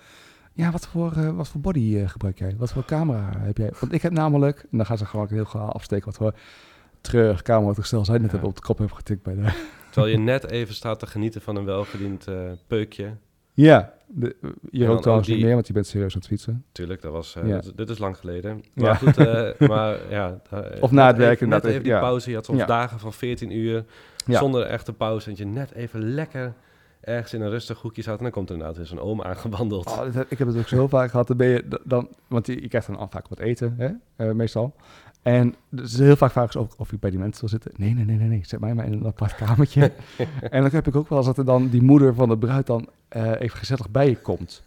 [0.61, 2.55] Uh, ja, wat voor, uh, wat voor body uh, gebruik jij?
[2.59, 3.71] Wat voor camera heb jij?
[3.81, 4.59] Want ik heb namelijk...
[4.71, 6.35] En dan gaan ze gewoon heel graag afsteken wat voor
[7.01, 8.31] treurig camera-toestel zij net ja.
[8.31, 9.69] hebben op de kop hebben getikt bij de...
[9.91, 12.27] Terwijl je net even staat te genieten van een welgediend
[12.67, 13.17] peukje.
[13.53, 14.37] Ja, de,
[14.71, 15.37] je rookt trouwens die...
[15.37, 16.65] niet meer, want je bent serieus aan het fietsen.
[16.73, 17.61] Tuurlijk, dat was, uh, ja.
[17.61, 18.63] dit, dit, is lang geleden.
[18.75, 18.95] Maar ja.
[18.95, 20.41] goed, uh, maar ja.
[20.55, 21.49] Uh, of na het werken.
[21.49, 22.29] Net even die pauze.
[22.29, 23.85] Je had soms dagen van 14 uur
[24.27, 25.29] zonder echte pauze.
[25.29, 26.55] Dat je net even lekker
[27.01, 28.17] ergens in een rustig hoekje zat.
[28.17, 29.87] En dan komt er inderdaad weer zo'n oom aangewandeld.
[29.87, 31.27] Oh, ik heb het ook zo vaak gehad.
[31.27, 33.75] Dan ben je dan, want je, je krijgt dan al vaak wat eten,
[34.17, 34.75] hè, meestal.
[35.23, 37.73] En dus heel vaak vragen ze of, of ik bij die mensen wil zitten.
[37.77, 38.41] Nee, nee, nee, nee, nee.
[38.45, 39.83] Zet mij maar in een apart kamertje.
[40.51, 42.67] en dan heb ik ook wel eens dat er dan die moeder van de bruid
[42.67, 44.63] dan uh, even gezellig bij je komt.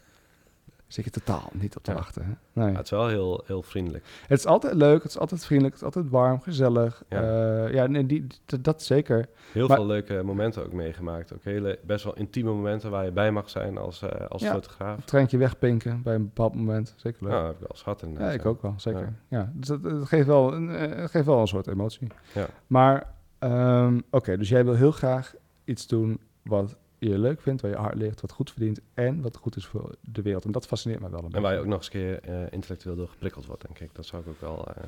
[0.93, 2.23] Zit je totaal niet op te wachten.
[2.23, 2.61] Hè?
[2.61, 2.71] Nee.
[2.71, 4.05] Ja, het is wel heel, heel vriendelijk.
[4.27, 7.03] Het is altijd leuk, het is altijd vriendelijk, het is altijd warm, gezellig.
[7.09, 8.27] Ja, uh, ja nee, die,
[8.61, 9.29] dat, zeker.
[9.51, 11.33] Heel maar, veel leuke momenten ook meegemaakt.
[11.33, 14.97] Ook hele best wel intieme momenten waar je bij mag zijn als, uh, als fotograaf.
[14.97, 17.31] Een treintje wegpinken bij een bepaald moment, zeker leuk.
[17.31, 18.05] Ja, heb ik wel eens gehad.
[18.17, 19.13] Ja, ik ook wel, zeker.
[19.27, 19.51] Ja.
[19.53, 22.07] dus dat, dat, geeft wel een, uh, geeft wel een soort emotie.
[22.33, 22.47] Ja.
[22.67, 26.77] Maar, um, oké, okay, dus jij wil heel graag iets doen wat
[27.09, 29.95] je leuk vindt, waar je hard ligt, wat goed verdient en wat goed is voor
[30.01, 30.45] de wereld.
[30.45, 32.51] En dat fascineert mij wel een En waar je ook nog eens een keer uh,
[32.51, 33.95] intellectueel door geprikkeld wordt, denk ik.
[33.95, 34.67] Dat zou ik ook wel...
[34.69, 34.83] Uh,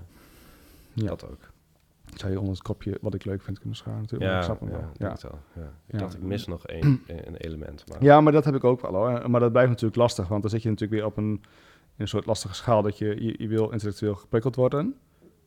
[0.93, 1.07] ja.
[1.07, 1.39] Dat ook.
[2.15, 4.31] Zou je onder het kopje wat ik leuk vind kunnen scharen natuurlijk.
[4.31, 4.89] Ja, ik snap hem ja, wel.
[4.97, 5.13] Ja.
[5.13, 5.39] Ik, wel.
[5.55, 5.73] Ja.
[5.87, 7.83] ik dacht, ik mis nog één een element.
[7.87, 8.03] Maar.
[8.03, 9.29] Ja, maar dat heb ik ook wel hoor.
[9.29, 11.41] Maar dat blijft natuurlijk lastig, want dan zit je natuurlijk weer op een
[11.97, 14.95] een soort lastige schaal dat je, je, je wil intellectueel geprikkeld worden,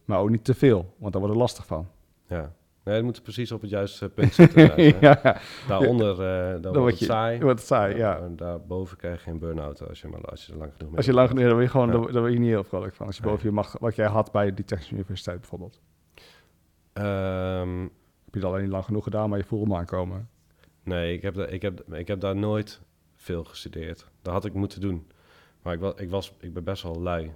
[0.05, 1.89] maar ook niet te veel, want daar wordt er lastig van.
[2.27, 2.53] Ja.
[2.89, 4.83] Nee, het moet precies op het juiste punt zitten.
[5.01, 5.37] ja,
[5.69, 7.41] Daaronder eh dan, wordt word het je saai.
[7.41, 8.19] wordt het saai, ja.
[8.19, 10.97] En daarboven krijg je geen burn-out als je, maar, als je er lang genoeg mee
[10.97, 12.95] Als je lang genoeg, dan word je gewoon, dan, dan word je niet heel vrolijk
[12.95, 13.07] van.
[13.07, 15.81] Als je boven je mag, wat jij had bij die Technische Universiteit bijvoorbeeld.
[16.93, 17.81] Ehm,
[18.25, 20.29] Heb je dat alleen niet lang genoeg gedaan, maar je voelde hem aankomen.
[20.83, 22.81] nee, ik heb, da- ik, heb, ik heb daar nooit
[23.17, 24.07] veel gestudeerd.
[24.23, 25.07] Dat had ik moeten doen.
[25.63, 27.33] Maar ik, was, ik, was, ik ben best wel lui.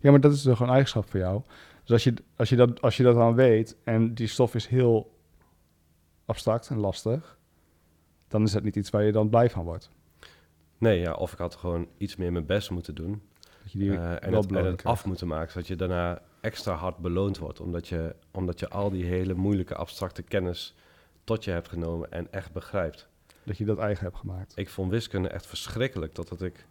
[0.00, 1.42] Ja, maar dat is toch een eigenschap voor jou.
[1.84, 4.66] Dus als je, als je, dat, als je dat dan weet en die stof is
[4.66, 5.12] heel
[6.24, 7.38] abstract en lastig,
[8.28, 9.90] dan is dat niet iets waar je dan blij van wordt.
[10.78, 13.22] Nee, ja, of ik had gewoon iets meer mijn best moeten doen.
[13.62, 16.96] Dat je die Eh, en, het, en af moeten maken, zodat je daarna extra hard
[16.96, 17.60] beloond wordt.
[17.60, 20.74] Omdat je, omdat je al die hele moeilijke abstracte kennis
[21.24, 23.08] tot je hebt genomen en echt begrijpt.
[23.42, 24.52] Dat je dat eigen hebt gemaakt.
[24.56, 26.66] Ik vond wiskunde echt verschrikkelijk, totdat ik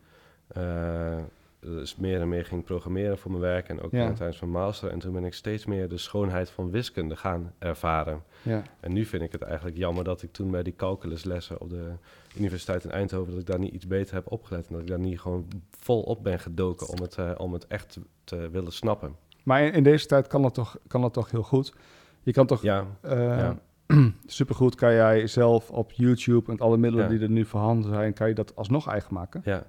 [0.48, 1.20] eh,
[1.66, 4.12] dus meer en meer ging programmeren voor mijn werk en ook Ja.
[4.14, 4.90] tijdens mijn master.
[4.90, 8.24] En toen ben ik steeds meer de schoonheid van wiskunde gaan ervaren.
[8.42, 8.64] Ja.
[8.80, 11.92] En nu vind ik het eigenlijk jammer dat ik toen bij die calculuslessen op de
[12.38, 14.68] Universiteit in Eindhoven, dat ik daar niet iets beter heb opgelet.
[14.68, 15.48] En dat ik daar niet gewoon
[15.80, 19.16] volop ben gedoken om het, eh, om het echt te, te willen snappen.
[19.44, 21.74] Maar in, in deze tijd kan dat, toch, kan dat toch heel goed.
[22.22, 23.60] Je kan toch Ja, eh ja.
[24.26, 28.28] supergoed, kan jij zelf op YouTube en alle middelen die er nu voorhanden zijn, kan
[28.28, 29.42] je dat alsnog eigen maken.
[29.46, 29.66] ja.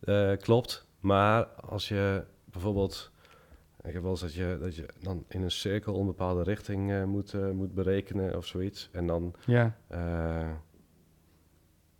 [0.00, 0.86] Eh, klopt.
[1.00, 3.10] Maar als je bijvoorbeeld,
[3.82, 6.92] ik heb wel eens dat je, dat je dan in een cirkel een bepaalde richting
[6.92, 8.88] eh, moet, eh, moet berekenen of zoiets.
[8.92, 9.76] En dan Ja,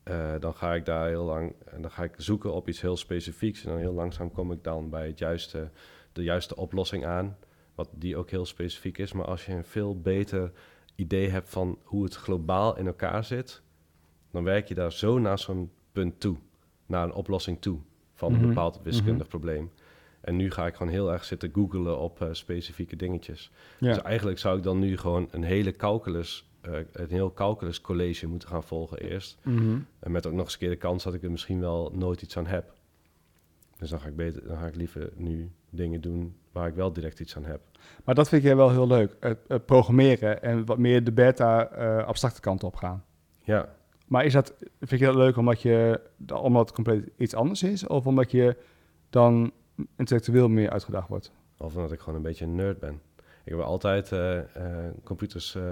[0.03, 2.97] Eh, dan ga ik daar heel lang en dan ga ik zoeken op iets heel
[2.97, 3.65] specifieks.
[3.65, 5.71] En dan heel langzaam kom ik dan bij het juiste,
[6.13, 7.37] de juiste oplossing aan.
[7.75, 9.13] Wat die ook heel specifiek is.
[9.13, 10.53] Maar als je een veel beter
[10.95, 13.63] idee hebt van hoe het globaal in elkaar zit,
[14.31, 16.37] dan werk je daar zo naar zo'n punt toe,
[16.87, 17.81] naar een oplossing toe
[18.19, 19.29] van Mhm, een bepaald wiskundig mhm.
[19.29, 19.71] probleem.
[20.21, 23.51] En nu ga ik gewoon heel erg zitten googelen op eh, specifieke dingetjes.
[23.79, 23.93] ja.
[23.93, 28.27] Dus eigenlijk zou ik dan nu gewoon een hele calculus, eh, een heel calculus college
[28.27, 29.39] moeten gaan volgen eerst.
[29.43, 29.79] Mhm.
[29.99, 32.23] En met ook nog eens een keer de kans dat ik er misschien wel nooit
[32.23, 32.73] iets aan heb.
[33.79, 36.93] Dus dan ga ik, beter, dan ga ik liever nu dingen doen waar ik wel
[36.93, 37.61] direct iets aan heb.
[38.05, 42.41] Maar dat vind jij wel heel leuk, het, het programmeren en wat meer de beta-abstracte
[42.41, 43.05] kant op gaan.
[43.45, 43.77] Ja,
[44.09, 46.01] Maar is dat, vind je dat leuk omdat, je,
[46.43, 47.87] omdat het compleet iets anders is?
[47.87, 48.57] Of omdat je
[49.11, 49.53] dan
[49.97, 51.33] intellectueel meer uitgedaagd wordt?
[51.59, 53.01] of omdat ik gewoon een beetje een nerd ben.
[53.45, 54.45] Ik heb altijd eh, eh,
[55.05, 55.63] computers eh,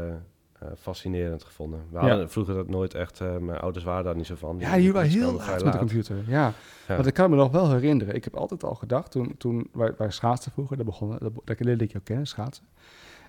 [0.76, 1.80] fascinerend gevonden.
[1.90, 2.08] We Ja.
[2.08, 4.56] hadden vroeger dat nooit echt, mijn ouders waren daar niet zo van.
[4.58, 6.16] Ja, jullie waren heel laat met de computer.
[6.26, 6.52] Ja.
[6.88, 6.94] Ja.
[6.94, 8.14] want ik kan me nog wel herinneren.
[8.14, 11.60] Ik heb altijd al gedacht, toen, toen wij, wij schaatsen vroeger, daar begonnen, dat, dat
[11.60, 12.64] leerde ik jou kennen, schaatsen.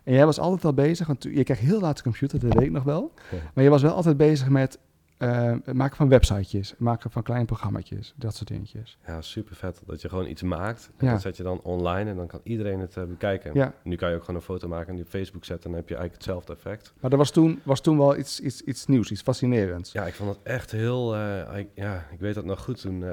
[0.03, 2.63] En jij was altijd al bezig, want je kreeg heel laat de computer, dat weet
[2.63, 3.13] ik nog wel.
[3.53, 4.79] Maar je was wel altijd bezig met
[5.17, 8.97] eh, het maken van websitejes, het maken van kleine programma's, dat soort dingetjes.
[9.07, 9.81] Ja, super vet.
[9.85, 11.11] Dat je gewoon iets maakt en Ja.
[11.11, 13.51] dat zet je dan online en dan kan iedereen het eh, bekijken.
[13.53, 15.71] Ja, Nu kan je ook gewoon een foto maken en die op Facebook zetten en
[15.71, 16.93] dan heb je eigenlijk hetzelfde effect.
[17.01, 19.91] maar dat was toen, was toen wel iets, iets, iets nieuws, iets fascinerends.
[19.91, 21.15] Ja, ik vond het echt heel...
[21.15, 23.03] eh, ik, ja, ik weet dat nog goed toen,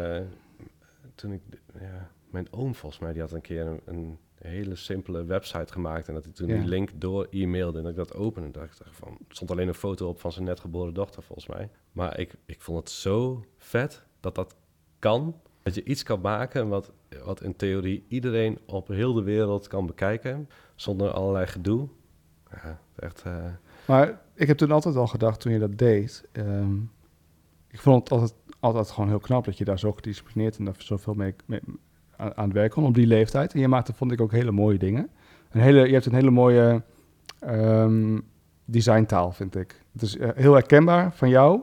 [1.15, 1.41] toen ik...
[1.81, 6.09] Ja, mijn oom volgens mij, die had een keer een, een hele simpele website gemaakt.
[6.09, 6.59] En dat hij toen Ja.
[6.59, 8.47] die link door e-mailde en dat ik dat opende.
[8.47, 11.47] En dacht van, er stond alleen een foto op van zijn net geboren dochter volgens
[11.49, 11.71] mij.
[11.93, 14.55] Maar ik, ik vond het zo vet dat dat
[14.99, 15.41] kan.
[15.63, 16.93] Dat je iets kan maken wat,
[17.25, 20.49] wat in theorie iedereen op heel de wereld kan bekijken.
[20.75, 21.89] Zonder allerlei gedoe.
[22.51, 23.23] Ja, echt...
[23.23, 23.45] eh,
[23.87, 26.77] Maar ik heb toen altijd al gedacht, toen je dat deed, ehm,
[27.69, 30.75] ik vond het altijd, altijd gewoon heel knap dat je daar zo gedisciplineerd en daar
[30.79, 31.61] zoveel mee, mee
[32.25, 33.55] aan, aan het werk op die leeftijd.
[33.55, 35.09] En je maakte, vond ik, ook hele mooie dingen.
[35.51, 36.83] Een hele, je hebt een hele mooie
[37.39, 38.19] ehm,
[38.65, 39.81] designtaal, vind ik.
[39.93, 41.61] Het is eh, heel herkenbaar van jou.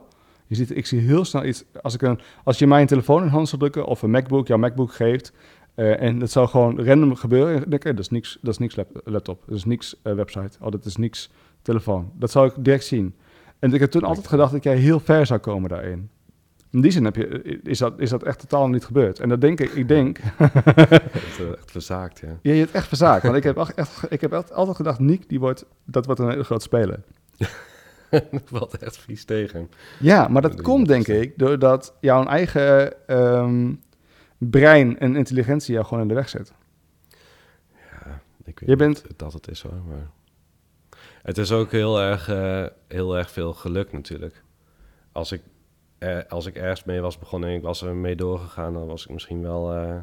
[0.48, 3.24] Je ziet, ik zie heel snel iets, als, ik een, als je mij een telefoon
[3.24, 5.34] in hand zou drukken of een MacBook, jouw MacBook geeft,
[5.76, 8.54] eh, en dat zou gewoon random gebeuren, en ik denk, eh, dat is niks, dat
[8.54, 11.30] is niks lap- laptop, dat is niks website, oh, dat is niks
[11.62, 12.12] telefoon.
[12.16, 13.16] Dat zou ik direct zien.
[13.60, 16.10] En ik heb toen altijd gedacht dat jij heel ver zou komen daarin.
[16.72, 17.28] In die zin heb je,
[17.64, 19.20] is, dat, is dat echt totaal niet gebeurd.
[19.20, 22.38] En dat denk ik, ik denk, echt, eh, echt verzaakt, ja.
[22.42, 23.24] ja, je hebt echt verzaakt.
[23.24, 26.44] Want ik heb, echt, ik heb altijd gedacht, Nick, die wordt, dat wordt een hele
[26.44, 27.00] grote speler.
[28.10, 29.70] dat valt echt vies tegen.
[30.00, 33.74] Ja, maar dat Dat komt denk ik doordat jouw eigen ehm,
[34.38, 36.54] brein en intelligentie jou gewoon in de weg zet.
[37.76, 40.10] Ja, ik weet Je bent- dat het is hoor, maar...
[41.22, 44.44] Het is ook heel erg, eh, heel erg veel geluk natuurlijk.
[45.12, 45.42] Als ik,
[46.02, 48.74] eh, als ik ergens mee was begonnen en ik was er mee doorgegaan...
[48.74, 49.96] dan was ik misschien wel eh,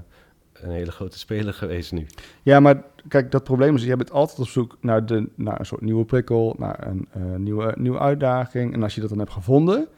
[0.53, 2.07] een hele grote speler geweest nu.
[2.43, 5.67] Ja, maar kijk, dat probleem is, je bent altijd op zoek naar, de, naar een
[5.67, 8.75] soort nieuwe prikkel, naar een eh, nieuwe, nieuwe uitdaging.
[8.75, 9.89] En als je dat dan hebt gevonden,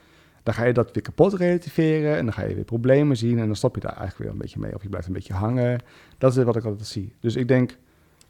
[0.43, 3.47] Dan ga je dat weer kapot relativeren en dan ga je weer problemen zien en
[3.47, 5.81] dan stop je daar eigenlijk weer een beetje mee of je blijft een beetje hangen.
[6.19, 7.15] Dat is wat ik altijd zie.
[7.21, 7.77] Dus ik denk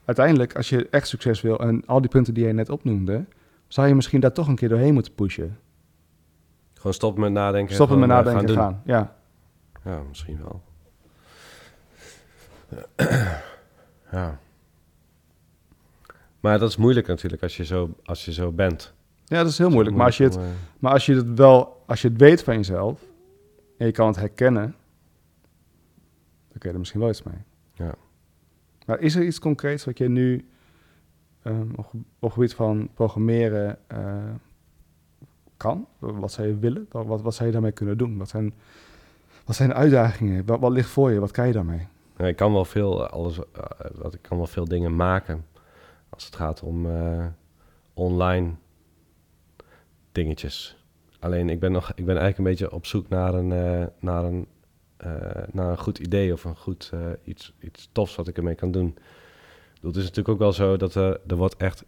[0.05, 3.25] uiteindelijk, als je echt succes wil en al die punten die je net opnoemde,
[3.67, 5.57] zou je misschien daar toch een keer doorheen moeten pushen.
[6.81, 7.75] Gewoon stoppen met nadenken.
[7.75, 8.81] Stoppen met eh, nadenken en gaan gaan.
[8.85, 9.15] Ja.
[9.83, 10.61] Ja, misschien wel.
[14.11, 14.39] ja.
[16.39, 18.93] Maar dat is moeilijk natuurlijk als je zo, als je zo bent.
[19.25, 19.95] ja, dat is heel moeilijk.
[19.95, 20.43] Maar als je het eh,
[20.79, 23.01] Maar als je het wel, als je het weet van jezelf
[23.77, 24.75] en je kan het herkennen,
[26.47, 27.43] dan kun je er misschien wel iets mee.
[27.73, 27.93] Ja.
[28.85, 30.47] Maar is er iets concreets wat je nu
[31.41, 31.69] ehm,
[32.19, 34.15] op gebied van programmeren eh,
[35.61, 35.87] kan?
[35.99, 36.85] Wat je willen?
[36.91, 38.17] Wat, wat, je daarmee kunnen doen?
[38.17, 38.53] Wat zijn,
[39.45, 40.45] wat zijn de uitdagingen?
[40.45, 41.19] Wat, ligt voor je?
[41.19, 41.87] Wat kan je daarmee?
[42.17, 43.45] Ik kan wel veel, eh, alles, eh,
[43.93, 45.45] wat, ik kan wel veel dingen maken
[46.09, 47.25] als het gaat om eh,
[47.93, 48.51] online
[50.11, 50.77] dingetjes.
[51.19, 53.47] Alleen ik ben, nog, ik ben eigenlijk een beetje op zoek naar een,
[53.99, 54.47] naar een,
[55.51, 56.91] naar een goed idee of een goed
[57.23, 58.97] iets, iets tofs wat ik ermee kan doen.
[59.81, 61.85] Het is natuurlijk ook wel zo dat er, er wordt echt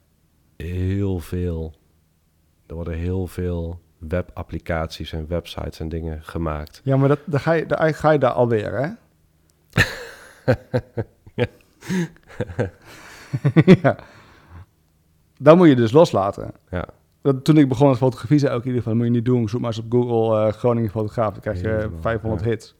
[0.55, 1.73] heel veel,
[2.73, 6.81] er worden heel veel webapplicaties en websites en dingen gemaakt.
[6.83, 8.89] Ja, maar dat, dan ga je, dan ga je daar alweer, hè?
[13.81, 13.95] ja.
[15.39, 16.51] Dan moet je dus loslaten.
[16.69, 16.87] Ja.
[17.21, 19.29] Dat, toen ik begon met fotografie zei ook in ieder geval, dat moet je niet
[19.29, 19.49] doen.
[19.49, 21.31] Zoek maar eens op Google eh, Groningen fotograaf.
[21.31, 22.49] Dan krijg je Helemaal, 500 ja.
[22.49, 22.75] hits.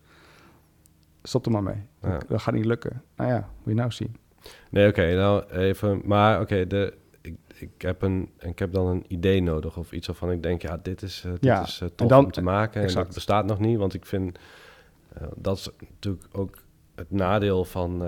[1.24, 1.86] Stop er maar mee.
[2.02, 2.20] Ja.
[2.28, 3.04] Dat gaat niet lukken.
[3.16, 4.16] Nou ja, moet je nou zien.
[4.70, 6.02] Nee, oké, nou even.
[6.06, 6.94] Maar oké, de
[7.60, 10.78] ik, heb een, ik heb dan een idee nodig of iets waarvan ik denk, ja,
[10.78, 12.82] dit is, eh, dit Ja, is eh, tof dan- om te maken.
[12.88, 14.38] En dat bestaat nog niet, want ik vind
[15.14, 16.58] eh, dat is natuurlijk ook
[16.96, 18.02] het nadeel van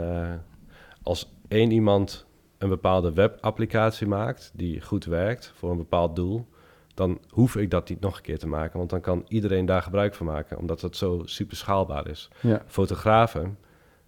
[1.04, 2.26] als één iemand
[2.58, 6.46] een bepaalde webapplicatie maakt die goed werkt voor een bepaald doel,
[6.94, 9.82] dan hoef ik dat niet nog een keer te maken, want dan kan iedereen daar
[9.82, 12.62] gebruik van maken, omdat het zo super schaalbaar is Ja.
[12.66, 13.58] fotografen,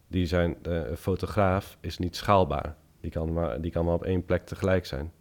[0.07, 2.75] die zijn, een fotograaf is niet schaalbaar.
[3.01, 5.11] Die kan, maar, die kan maar op één plek tegelijk zijn.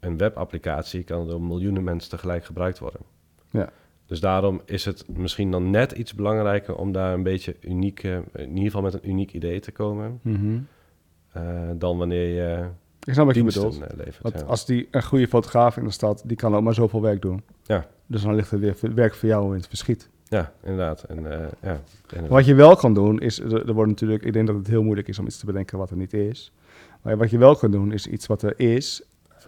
[0.00, 3.00] Een webapplicatie kan door miljoenen mensen tegelijk gebruikt worden.
[3.50, 3.68] Ja.
[4.06, 8.16] Dus daarom is het misschien dan net iets belangrijker om daar een beetje uniek, eh,
[8.34, 10.58] in ieder geval met een uniek idee te komen, Mhm.
[11.32, 11.42] eh,
[11.74, 12.68] dan wanneer je
[13.04, 13.80] Ik snap wat je bedoelt.
[13.80, 14.22] eh, levert.
[14.22, 14.46] Want ja.
[14.46, 17.42] als die een goede fotograaf in de stad, die kan ook maar zoveel werk doen.
[17.62, 17.86] Ja.
[18.06, 20.08] Dus dan ligt er weer werk voor jou in het verschiet.
[20.28, 21.02] ja, inderdaad.
[21.02, 22.28] En, ja, inderdaad.
[22.28, 24.82] Wat je wel kan doen, is, er, er wordt natuurlijk, ik denk dat het heel
[24.82, 26.52] moeilijk is om iets te bedenken wat er niet is.
[27.02, 29.02] Maar wat je wel kan doen, is iets wat er is,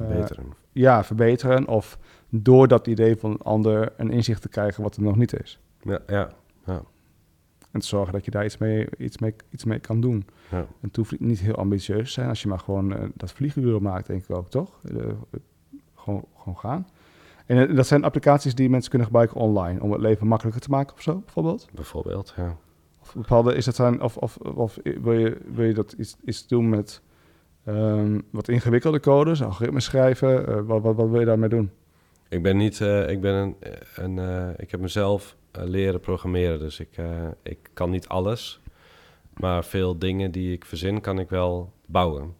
[0.06, 0.52] verbeteren.
[0.72, 1.68] ja, verbeteren.
[1.68, 5.40] Of door dat idee van een ander een inzicht te krijgen wat er nog niet
[5.40, 5.60] is.
[5.82, 6.30] Ja, ja,
[7.70, 10.26] En te zorgen dat je daar iets mee, iets mee, iets mee kan doen.
[10.50, 10.56] ja.
[10.58, 13.82] En het hoeft niet heel ambitieus te zijn als je maar gewoon eh, dat vlieguur
[13.82, 14.80] maakt, denk ik ook, toch?
[14.84, 15.14] Eh, eh,
[15.94, 16.86] gewoon, gewoon gaan.
[17.48, 20.70] En eh, dat zijn applicaties die mensen kunnen gebruiken online om het leven makkelijker te
[20.70, 21.68] maken of zo, bijvoorbeeld.
[21.74, 22.34] bijvoorbeeld.
[22.36, 22.56] Ja.
[23.00, 26.46] Of bepaalde is dat zijn, of, of, of wil, je, wil je dat iets, iets
[26.46, 27.02] doen met
[27.68, 30.46] ehm, wat ingewikkelde codes, algoritmes schrijven?
[30.46, 31.70] Eh, wat, wat, wil je daarmee doen?
[32.28, 33.56] Ik ben niet, eh, ik ben een,
[33.94, 36.96] een eh, ik heb mezelf leren programmeren, dus ik,
[37.42, 38.60] ik kan niet alles.
[39.34, 42.34] Maar veel dingen die ik verzin, kan ik wel bouwen.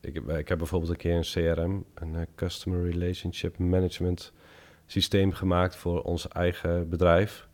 [0.00, 4.32] Ik, heb, ik heb bijvoorbeeld een keer een CRM, een Customer Relationship Management
[4.86, 7.48] systeem gemaakt voor ons eigen bedrijf.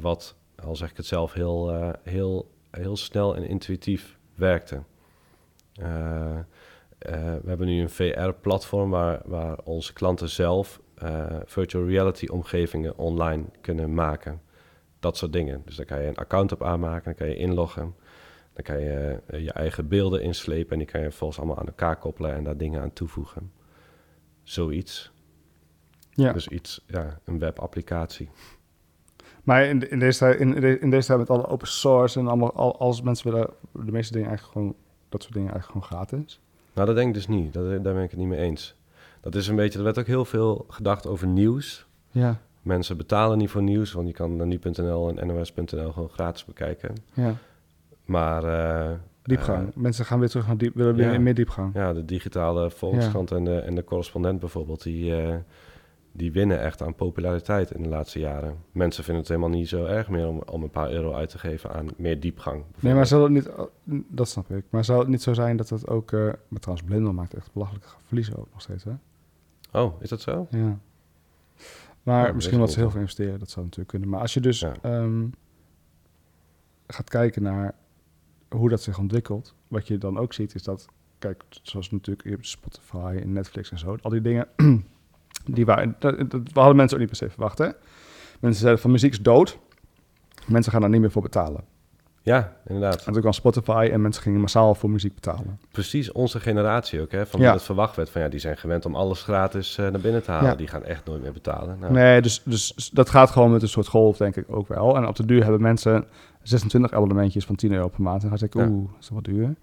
[0.00, 4.82] Wat, al zeg ik het zelf, heel, heel, heel snel en intuïtief werkte.
[5.72, 6.44] Eh, eh,
[7.42, 13.44] we hebben nu een VR-platform waar, waar onze klanten zelf eh, virtual reality omgevingen online
[13.60, 14.40] kunnen maken.
[15.00, 15.62] Dat soort dingen.
[15.64, 17.94] Dus daar kan je een account op aanmaken, dan kan je inloggen.
[18.52, 21.96] Dan kan je je eigen beelden inslepen en die kan je volgens allemaal aan elkaar
[21.96, 23.52] koppelen en daar dingen aan toevoegen.
[24.42, 25.12] Zoiets.
[26.10, 26.32] Ja.
[26.32, 28.28] Dus iets, ja, een webapplicatie.
[29.42, 32.52] Maar in, in, deze, tijd- in, in deze tijd met alle open source en allemaal,
[32.52, 34.76] al, als mensen willen de meeste dingen eigenlijk gewoon,
[35.12, 36.40] dat soort dingen eigenlijk gewoon gratis.
[36.72, 37.52] Nou, dat denk ik dus niet.
[37.52, 38.74] Dat, daar ben ik het niet mee eens.
[39.20, 41.86] Dat is een beetje, er werd ook heel veel gedacht over nieuws.
[42.10, 46.44] Ja, Mensen betalen niet voor nieuws, want je kan naar nu.nl en nos.nl gewoon gratis
[46.44, 46.94] bekijken.
[47.14, 47.34] ja.
[48.04, 48.90] Maar eh,
[49.22, 49.68] Diepgang.
[49.68, 51.18] eh, mensen gaan weer terug naar diep, willen weer ja.
[51.18, 51.74] meer diepgang.
[51.74, 55.34] ja, de digitale Volkskrant en, de, en de correspondent bijvoorbeeld, die, eh,
[56.12, 58.56] die winnen echt aan populariteit in de laatste jaren.
[58.72, 61.38] Mensen vinden het helemaal niet zo erg meer om, om een paar euro uit te
[61.38, 62.64] geven aan meer diepgang.
[62.80, 63.50] Nee, maar zou het niet,
[64.08, 64.64] dat snap ik.
[64.70, 67.52] Maar zou het niet zo zijn dat het ook, eh maar trouwens Blender maakt echt
[67.52, 68.92] belachelijke verliezen ook nog steeds, hè?
[69.72, 70.46] Oh, is dat zo?
[70.50, 70.78] Ja.
[72.02, 74.08] Maar Ja, misschien wat ze heel veel investeren, dat zou natuurlijk kunnen.
[74.08, 74.74] Maar als je dus Ja.
[74.82, 75.26] ehm,
[76.86, 77.74] gaat kijken naar
[78.48, 80.86] hoe dat zich ontwikkelt, wat je dan ook ziet is dat,
[81.18, 84.48] kijk, zoals natuurlijk Spotify en Netflix en zo, al die dingen,
[85.44, 87.58] Die waren, dat, dat hadden mensen ook niet per se verwacht.
[87.58, 87.68] Hè?
[88.40, 89.58] Mensen zeiden van muziek is dood.
[90.46, 91.64] Mensen gaan daar niet meer voor betalen.
[92.24, 93.04] Ja, inderdaad.
[93.04, 95.60] En toen kwam Spotify en mensen gingen massaal voor muziek betalen.
[95.70, 97.26] Precies onze generatie ook, hè?
[97.26, 97.52] Van Ja.
[97.52, 100.30] het verwacht werd van ja, die zijn gewend om alles gratis eh, naar binnen te
[100.30, 100.50] halen.
[100.50, 100.54] Ja.
[100.56, 101.76] Die gaan echt nooit meer betalen.
[101.80, 104.96] Nou, Nee, dus, dus dat gaat gewoon met een soort golf, denk ik ook wel.
[104.96, 106.04] En op de duur hebben mensen
[106.42, 108.22] 26 abonnementjes van 10 euro per maand.
[108.22, 108.66] En dan Ja.
[108.68, 109.54] oeh, dat is wat duur.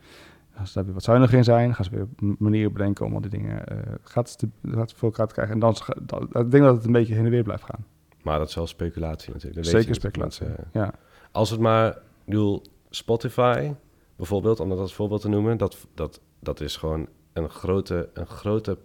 [0.59, 2.07] Als daar weer wat zuiniger in zijn, gaan ze weer
[2.37, 5.53] manieren bedenken om al die dingen eh gratis, te, gratis voor elkaar te krijgen.
[5.53, 7.85] En dan, dat, ik denk dat het een beetje heen en weer blijft gaan.
[8.23, 9.63] Maar dat is wel speculatie natuurlijk.
[9.63, 10.45] Dat Zeker speculatie.
[10.45, 10.93] Eh, Ja.
[11.31, 13.71] als het maar, bedoel, Spotify
[14.15, 18.27] bijvoorbeeld, om dat als voorbeeld te noemen, dat, dat, dat is gewoon een grote, een
[18.27, 18.77] grote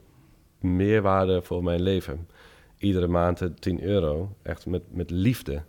[0.60, 2.28] meerwaarde voor mijn leven.
[2.78, 5.62] Iedere maand eh, 10 euro, echt met, met liefde.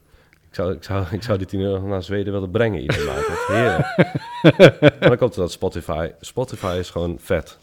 [0.50, 3.26] Ik zou, ik, zou, ik zou die 10 euro naar Zweden willen brengen iedere maand.
[3.48, 4.14] Heerlijk.
[4.90, 6.12] maar dan komt er dat Spotify.
[6.20, 7.58] Spotify is gewoon vet.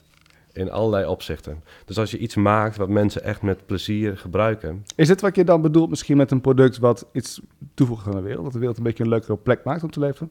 [0.53, 1.63] In allerlei opzichten.
[1.85, 4.85] Dus als je iets maakt wat mensen echt met plezier gebruiken.
[4.97, 7.41] Is dit wat je dan bedoelt misschien met een product wat iets
[7.75, 8.45] toevoegt aan de wereld?
[8.45, 10.31] Dat de wereld een beetje een leukere plek maakt om te leven?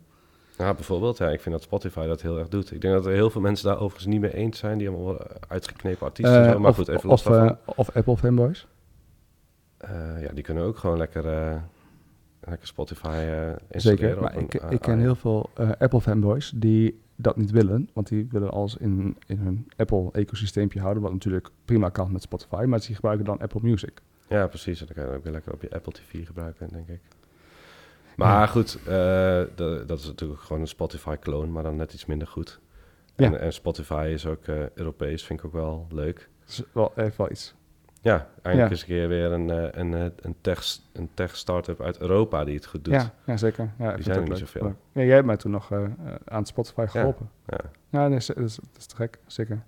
[0.57, 2.71] Nou, bijvoorbeeld, ja, ik vind dat Spotify dat heel erg doet.
[2.71, 4.77] Ik denk dat er heel veel mensen daar overigens niet mee eens zijn.
[4.77, 6.59] Die allemaal uitgeknepen artiesten en Eh, zo.
[6.59, 7.47] Maar of, goed, even of, los daarvan.
[7.65, 8.67] eh, of Apple fanboys?
[9.77, 11.55] Eh, ja, die kunnen ook gewoon lekker, eh,
[12.41, 13.07] lekker Spotify
[13.69, 13.81] installeren.
[13.81, 17.89] Zeker, maar ik, ik ken heel veel eh, Apple fanboys die dat niet willen.
[17.93, 21.03] Want die willen alles in, in hun Apple-ecosysteempje houden.
[21.03, 22.63] Wat natuurlijk prima kan met Spotify.
[22.67, 24.01] Maar die gebruiken dan Apple Music.
[24.29, 24.79] Ja, precies.
[24.79, 26.99] En dan kan je ook weer lekker op je Apple TV gebruiken, denk ik.
[28.15, 28.83] Maar goed, eh,
[29.55, 32.59] de- dat is natuurlijk gewoon een Spotify-kloon, maar dan net iets minder goed.
[33.15, 33.25] Ja.
[33.25, 36.29] En, en Spotify is ook Europees, vind ik ook wel leuk.
[36.39, 37.55] Dat is wel, heeft wel iets.
[38.03, 38.69] Ja, eindelijk Ja.
[38.69, 42.43] eens een keer weer een, eh, een, eh, een tech, een tech start-up uit Europa
[42.43, 42.93] die het goed doet.
[42.93, 43.69] Ja, ja, zeker.
[43.77, 44.39] Ja, vind zijn er niet leuk.
[44.39, 44.61] zoveel.
[44.63, 44.75] Leuk.
[44.91, 45.79] Ja, jij hebt mij toen nog eh,
[46.25, 47.29] aan Spotify geholpen.
[47.47, 47.57] Ja.
[47.89, 49.61] Ja, nee, dat, is, dat is te gek, zeker.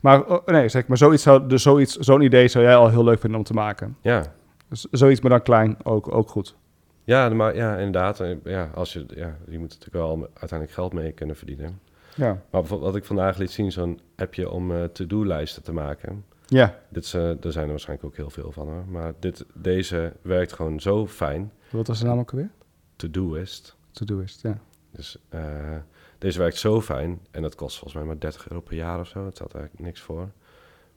[0.00, 3.04] Maar, oh, nee, zeg, maar zoiets zou, dus zoiets, zo'n idee zou jij al heel
[3.04, 3.96] leuk vinden om te maken.
[4.00, 4.22] Ja,
[4.68, 6.56] Dus zoiets, maar dan klein, ook, ook goed.
[7.04, 8.22] ja, maar ja, inderdaad.
[8.44, 11.80] Ja, als je, ja, je moet natuurlijk wel uiteindelijk geld mee kunnen verdienen.
[12.16, 16.24] Ja, Maar bijvoorbeeld wat ik vandaag liet zien, zo'n appje om eh, to-do-lijsten te maken.
[16.46, 16.78] Ja.
[16.88, 18.84] Dit is, eh, er zijn er waarschijnlijk ook heel veel van hoor.
[18.88, 21.52] Maar dit, deze werkt gewoon zo fijn.
[21.70, 22.50] wat was de naam ook alweer?
[22.96, 23.76] To-doist.
[23.90, 24.58] To-doist, ja.
[24.90, 25.76] Dus eh,
[26.18, 27.20] deze werkt zo fijn.
[27.30, 29.24] En dat kost volgens mij maar 30 euro per jaar of zo.
[29.24, 30.30] Het staat eigenlijk niks voor.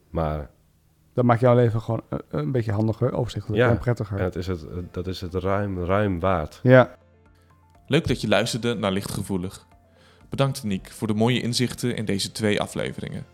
[0.10, 0.50] Maar
[1.14, 4.18] Dat maakt jouw leven gewoon een, een beetje handiger, overzichtelijker Ja, en prettiger.
[4.18, 6.60] en het is het, dat is het ruim, ruim waard.
[6.64, 6.98] Ja,
[7.90, 9.66] Leuk dat je luisterde naar Lichtgevoelig.
[10.30, 13.26] Bedankt Niek voor de mooie inzichten in deze twee afleveringen.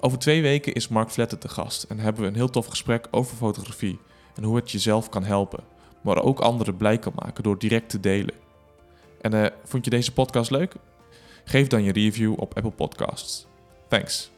[0.00, 3.06] Over twee weken is Mark Vletten te gast en hebben we een heel tof gesprek
[3.10, 3.98] over fotografie
[4.34, 5.64] en hoe het jezelf kan helpen,
[6.00, 8.34] maar ook anderen blij kan maken door direct te delen.
[9.20, 10.74] En eh, vond je deze podcast leuk?
[11.44, 13.46] Geef dan je review op Apple Podcasts.
[13.88, 14.35] Thanks.